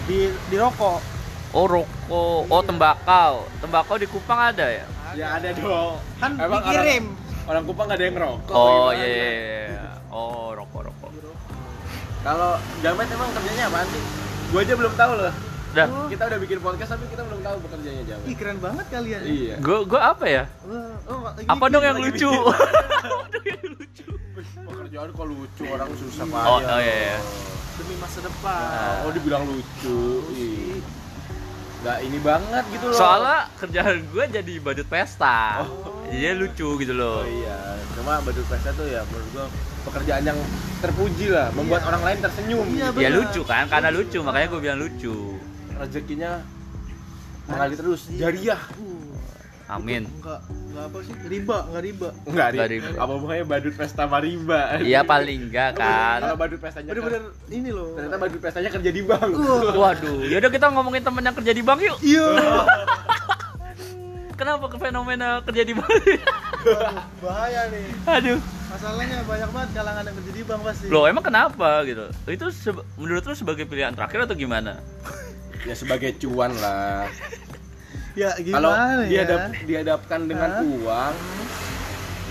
di 0.06 0.30
di 0.30 0.56
rokok 0.56 1.02
Oh 1.50 1.64
rokok, 1.66 2.46
oh 2.46 2.62
tembakau, 2.62 3.48
tembakau 3.58 3.96
di 3.96 4.04
Kupang 4.06 4.52
ada 4.52 4.68
ya? 4.68 4.84
Ya 5.14 5.26
ada 5.34 5.48
dong. 5.50 5.96
Kan 6.16 6.30
Emang 6.34 6.60
dikirim. 6.60 7.04
Orang, 7.06 7.46
orang 7.46 7.62
Kupang 7.64 7.84
nggak 7.86 7.96
ada 7.96 8.04
yang 8.04 8.14
ngerokok. 8.14 8.54
Oh 8.54 8.66
gimana? 8.88 8.98
iya, 8.98 9.06
iya, 9.06 9.28
iya. 9.64 9.90
oh 10.10 10.52
rokok 10.52 10.80
rokok. 10.84 11.10
Kalau 12.18 12.50
Jamet 12.80 13.08
emang 13.08 13.30
kerjanya 13.30 13.64
apaan 13.66 13.86
sih? 13.86 14.02
Gua 14.48 14.60
aja 14.60 14.74
belum 14.74 14.94
tahu 14.94 15.12
loh. 15.14 15.34
Dah, 15.68 15.84
Kita 16.08 16.22
udah 16.24 16.38
bikin 16.40 16.58
podcast 16.58 16.90
tapi 16.90 17.04
kita 17.06 17.22
belum 17.22 17.40
tahu 17.40 17.56
pekerjaannya 17.62 18.04
Jamet. 18.04 18.24
Ih 18.24 18.34
keren 18.34 18.58
banget 18.58 18.86
kalian. 18.88 19.20
Iya. 19.22 19.54
gue 19.58 19.78
gue 19.84 20.00
apa 20.02 20.24
ya? 20.26 20.44
Oh, 21.06 21.20
lagi 21.22 21.44
Apa 21.44 21.64
dong 21.68 21.84
yang 21.86 21.96
lucu? 21.96 22.30
bikin. 23.36 23.70
Pekerjaan 24.64 25.08
kok 25.10 25.26
lucu 25.26 25.64
orang 25.66 25.88
susah 25.94 26.24
Oh, 26.24 26.32
payah. 26.58 26.66
oh, 26.66 26.80
iya, 26.80 26.94
iya. 27.06 27.16
Demi 27.76 27.94
masa 27.96 28.18
depan. 28.18 28.58
Ah. 28.66 29.04
Oh 29.04 29.10
dibilang 29.10 29.44
lucu. 29.44 29.98
Ih. 30.32 30.80
Nggak 31.88 32.04
ini 32.04 32.18
banget 32.20 32.64
gitu 32.68 32.84
loh. 32.92 32.98
Soalnya 33.00 33.48
kerjaan 33.56 33.96
gue 34.12 34.24
jadi 34.28 34.54
badut 34.60 34.84
pesta. 34.92 35.64
Oh. 35.64 36.04
Jadi 36.12 36.36
lucu 36.36 36.68
gitu 36.84 36.92
loh. 36.92 37.24
Oh 37.24 37.28
iya, 37.28 37.80
cuma 37.96 38.20
badut 38.20 38.44
pesta 38.44 38.76
tuh 38.76 38.84
ya 38.92 39.00
menurut 39.08 39.28
gua 39.32 39.46
pekerjaan 39.88 40.20
yang 40.20 40.36
terpuji 40.84 41.32
lah, 41.32 41.48
membuat 41.56 41.88
orang 41.88 42.04
lain 42.04 42.18
tersenyum. 42.20 42.66
Iya, 42.76 42.92
gitu. 42.92 43.00
Ya 43.00 43.08
lucu 43.08 43.40
kan, 43.48 43.64
karena 43.72 43.88
lucu 43.88 44.20
makanya 44.20 44.46
gue 44.52 44.60
bilang 44.60 44.78
lucu. 44.84 45.16
Rezekinya 45.80 46.44
mengalir 47.48 47.76
terus, 47.80 48.00
jariah. 48.12 48.60
Uh, 49.68 49.76
Amin. 49.76 50.08
enggak 50.08 50.40
enggak 50.48 50.84
apa 50.88 50.98
sih? 51.04 51.14
Riba, 51.28 51.56
enggak 51.68 51.82
riba. 51.84 52.08
Enggak, 52.24 52.48
Nggak 52.48 52.66
Ri. 52.66 52.74
riba. 52.80 52.88
Apa 52.96 53.10
hubungannya 53.12 53.44
badut 53.44 53.74
pesta 53.76 54.02
sama 54.02 54.18
riba? 54.18 54.60
Iya 54.80 55.00
paling 55.04 55.52
enggak 55.52 55.70
kan. 55.76 56.18
Kalau 56.24 56.38
badut 56.40 56.58
pestanya 56.58 56.90
Bener-bener 56.90 57.22
ini 57.52 57.68
loh. 57.68 57.92
ternyata 57.92 58.16
badut 58.16 58.40
pestanya 58.40 58.70
kerja 58.72 58.90
di 58.90 59.02
bank. 59.04 59.28
Wah. 59.28 59.92
Waduh, 59.92 60.24
yaudah 60.24 60.48
kita 60.48 60.72
ngomongin 60.72 61.04
temen 61.04 61.20
yang 61.20 61.36
kerja 61.36 61.52
di 61.52 61.60
bank 61.60 61.78
yuk. 61.84 61.98
Iya. 62.00 62.26
Kenapa 64.38 64.70
ke 64.70 64.78
fenomena 64.78 65.42
kerja 65.42 65.66
di 65.66 65.74
bank? 65.74 65.90
Bahaya 67.20 67.68
nih. 67.68 67.86
Aduh. 68.08 68.38
Masalahnya 68.68 69.24
banyak 69.26 69.50
banget 69.50 69.70
kalangan 69.74 70.02
yang 70.06 70.16
kerja 70.16 70.32
di 70.32 70.42
bank 70.46 70.60
pasti. 70.62 70.86
Loh 70.88 71.04
emang 71.04 71.24
kenapa 71.26 71.84
gitu? 71.84 72.08
Itu 72.24 72.46
menurut 72.96 73.20
lu 73.20 73.34
sebagai 73.34 73.66
pilihan 73.66 73.92
terakhir 73.92 74.24
atau 74.24 74.32
gimana? 74.32 74.80
ya 75.66 75.74
sebagai 75.74 76.14
cuan 76.16 76.54
lah. 76.56 77.10
Ya 78.18 78.34
Kalau 78.34 78.74
gimana 78.74 79.06
ya? 79.06 79.06
dihadap, 79.06 79.40
dihadapkan 79.62 80.20
dengan 80.26 80.50
Hah? 80.50 80.66
uang, 80.66 81.14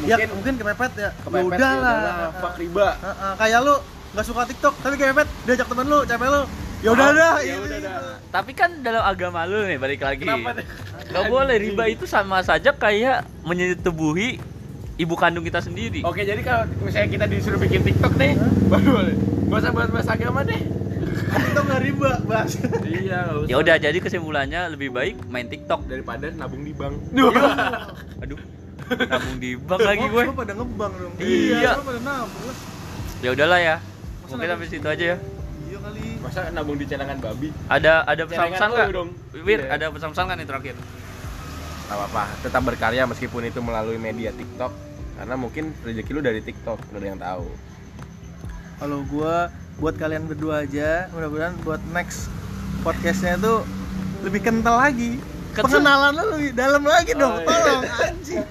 ya 0.04 0.16
mungkin 0.20 0.30
mungkin 0.36 0.54
kepepet 0.60 0.92
ya. 1.00 1.10
kepepet, 1.24 1.40
ya 1.40 1.48
udah 1.48 1.72
lah. 1.80 1.96
fuck 2.44 2.56
riba. 2.60 2.88
Heeh, 3.00 3.34
kayak 3.40 3.60
lu 3.64 3.76
nggak 4.12 4.26
suka 4.28 4.42
TikTok 4.52 4.74
tapi 4.84 4.94
kepepet 5.00 5.28
diajak 5.48 5.68
temen 5.72 5.86
lu, 5.88 6.00
capek 6.04 6.28
lu. 6.28 6.42
Ya 6.84 6.90
udah 6.92 7.10
dah, 7.16 7.36
ya 7.40 7.56
udah 7.58 7.80
dah. 7.80 8.20
Tapi 8.36 8.52
kan 8.52 8.70
dalam 8.84 9.00
agama 9.00 9.48
lu 9.48 9.64
nih 9.64 9.80
balik 9.80 10.04
lagi. 10.04 10.28
Kenapa 10.28 10.60
deh? 10.60 10.66
Gak 11.08 11.26
boleh 11.32 11.56
riba 11.56 11.84
itu 11.88 12.04
sama 12.04 12.44
saja 12.44 12.76
kayak 12.76 13.24
menyetubuhi 13.48 14.44
ibu 15.00 15.16
kandung 15.16 15.48
kita 15.48 15.64
sendiri. 15.64 16.04
Oke, 16.04 16.28
jadi 16.28 16.44
kalau 16.44 16.68
misalnya 16.84 17.10
kita 17.16 17.26
disuruh 17.32 17.58
bikin 17.64 17.82
TikTok 17.88 18.14
nih, 18.20 18.36
baru 18.68 18.90
boleh. 18.92 19.16
Gak 19.48 19.60
usah 19.64 19.72
bahas-bahas 19.72 20.08
agama 20.12 20.44
deh. 20.44 20.62
TikTok 21.40 21.64
nggak 21.64 21.82
riba, 21.84 22.12
Bas. 22.24 22.52
Iya, 22.82 23.20
Ya 23.46 23.56
udah 23.56 23.76
jadi 23.76 23.98
kesimpulannya 23.98 24.62
lebih 24.70 24.90
baik 24.90 25.16
main 25.28 25.46
TikTok. 25.46 25.86
daripada 25.86 26.30
nabung 26.32 26.62
di 26.62 26.72
bank. 26.72 26.96
Aduh. 28.24 28.40
Nabung 28.88 29.38
di 29.38 29.52
bank 29.56 29.82
lagi 29.82 30.06
gue. 30.06 30.24
semua 30.24 30.38
pada 30.38 30.54
ngebang 30.54 30.94
dong. 30.94 31.14
Iya. 31.18 31.72
semua 31.74 31.88
pada 31.88 32.02
nabung. 32.02 32.56
Ya 33.18 33.30
udahlah 33.32 33.60
ya. 33.60 33.76
Masa 33.78 34.32
Mungkin 34.32 34.48
sampai 34.50 34.68
situ 34.68 34.88
aja 34.88 35.06
ya. 35.06 35.18
Iya 35.64 35.78
kali. 35.80 36.04
Masa 36.20 36.40
nabung 36.50 36.76
di 36.76 36.86
cadangan 36.86 37.18
babi? 37.18 37.48
Ada 37.68 37.94
ada 38.04 38.24
pesan-pesan 38.24 38.56
Celengan 38.68 38.88
nggak? 38.88 38.88
lu. 38.92 39.04
Wir, 39.42 39.60
Iya. 39.60 39.70
ada 39.74 39.86
pesan-pesan 39.90 40.26
kan 40.26 40.36
nih 40.36 40.46
terakhir? 40.46 40.76
Gak 41.88 41.96
apa-apa, 41.96 42.24
tetap 42.42 42.62
berkarya 42.62 43.04
meskipun 43.06 43.42
itu 43.44 43.60
melalui 43.60 43.96
media 43.98 44.30
TikTok. 44.30 44.76
Karena 45.16 45.34
mungkin 45.34 45.72
rezeki 45.82 46.12
lu 46.12 46.22
dari 46.22 46.40
TikTok, 46.40 46.78
lu 46.92 46.96
ada 46.96 47.08
yang 47.08 47.18
tahu. 47.18 47.48
Kalau 48.78 49.00
gua 49.08 49.48
buat 49.78 49.96
kalian 49.96 50.26
berdua 50.26 50.64
aja, 50.64 51.06
mudah-mudahan 51.12 51.54
buat 51.62 51.82
next 51.88 52.34
podcastnya 52.82 53.38
itu 53.38 53.62
lebih 54.20 54.42
kental 54.42 54.76
lagi. 54.76 55.22
Kental? 55.52 55.82
Pengenalan 55.82 56.12
lu 56.14 56.24
lebih 56.34 56.50
dalam 56.54 56.84
lagi 56.84 57.12
dong, 57.14 57.34
Oh, 57.34 57.40
iya. 57.40 57.48
tolong 57.48 57.84
anjing. 58.00 58.46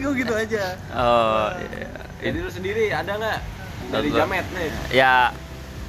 Gue 0.00 0.12
gitu 0.16 0.32
aja. 0.32 0.64
Oh, 0.90 1.48
iya. 1.56 1.90
Jadi 2.20 2.38
lu 2.40 2.50
sendiri 2.50 2.90
ada 2.90 3.12
nggak 3.12 3.38
dari 3.90 4.08
Gua- 4.08 4.18
Jamet 4.20 4.46
nih? 4.50 4.70
Ya 4.92 5.14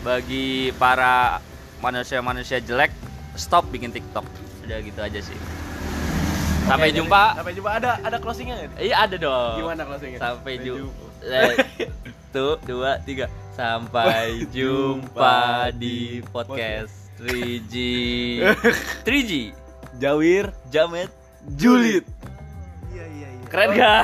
bagi 0.02 0.48
para 0.76 1.42
manusia-manusia 1.80 2.58
jelek 2.60 2.94
stop 3.36 3.70
bikin 3.70 3.90
TikTok. 3.90 4.26
Udah 4.64 4.78
gitu 4.80 5.00
aja 5.00 5.20
sih. 5.20 5.38
Sampai 6.64 6.90
Oke, 6.90 6.98
jumpa. 6.98 7.22
jadi- 7.24 7.38
Sampai 7.38 7.54
jumpa 7.54 7.72
ada 7.74 7.92
ada 8.00 8.18
closingnya 8.18 8.56
nggak? 8.60 8.78
Iya 8.80 8.96
ada 9.00 9.16
dong. 9.18 9.54
Gimana 9.58 9.82
closingnya? 9.84 10.20
Sampai 10.20 10.54
jumpa. 10.58 11.06
Satu, 12.32 12.48
dua, 12.64 12.96
tiga. 13.02 13.28
Sampai 13.52 14.44
jumpa 14.56 15.70
di 15.76 16.24
podcast 16.32 17.12
3G. 17.20 17.76
3G. 19.08 19.32
Jawir, 20.00 20.50
Jamet. 20.72 21.12
Julit. 21.60 22.06
Iya 22.94 23.06
iya 23.06 23.28
iya. 23.28 23.46
Keren 23.50 23.70
gak? 23.76 24.04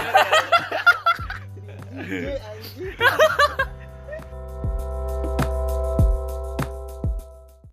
Iya, 1.97 2.36
anjing. 2.43 2.93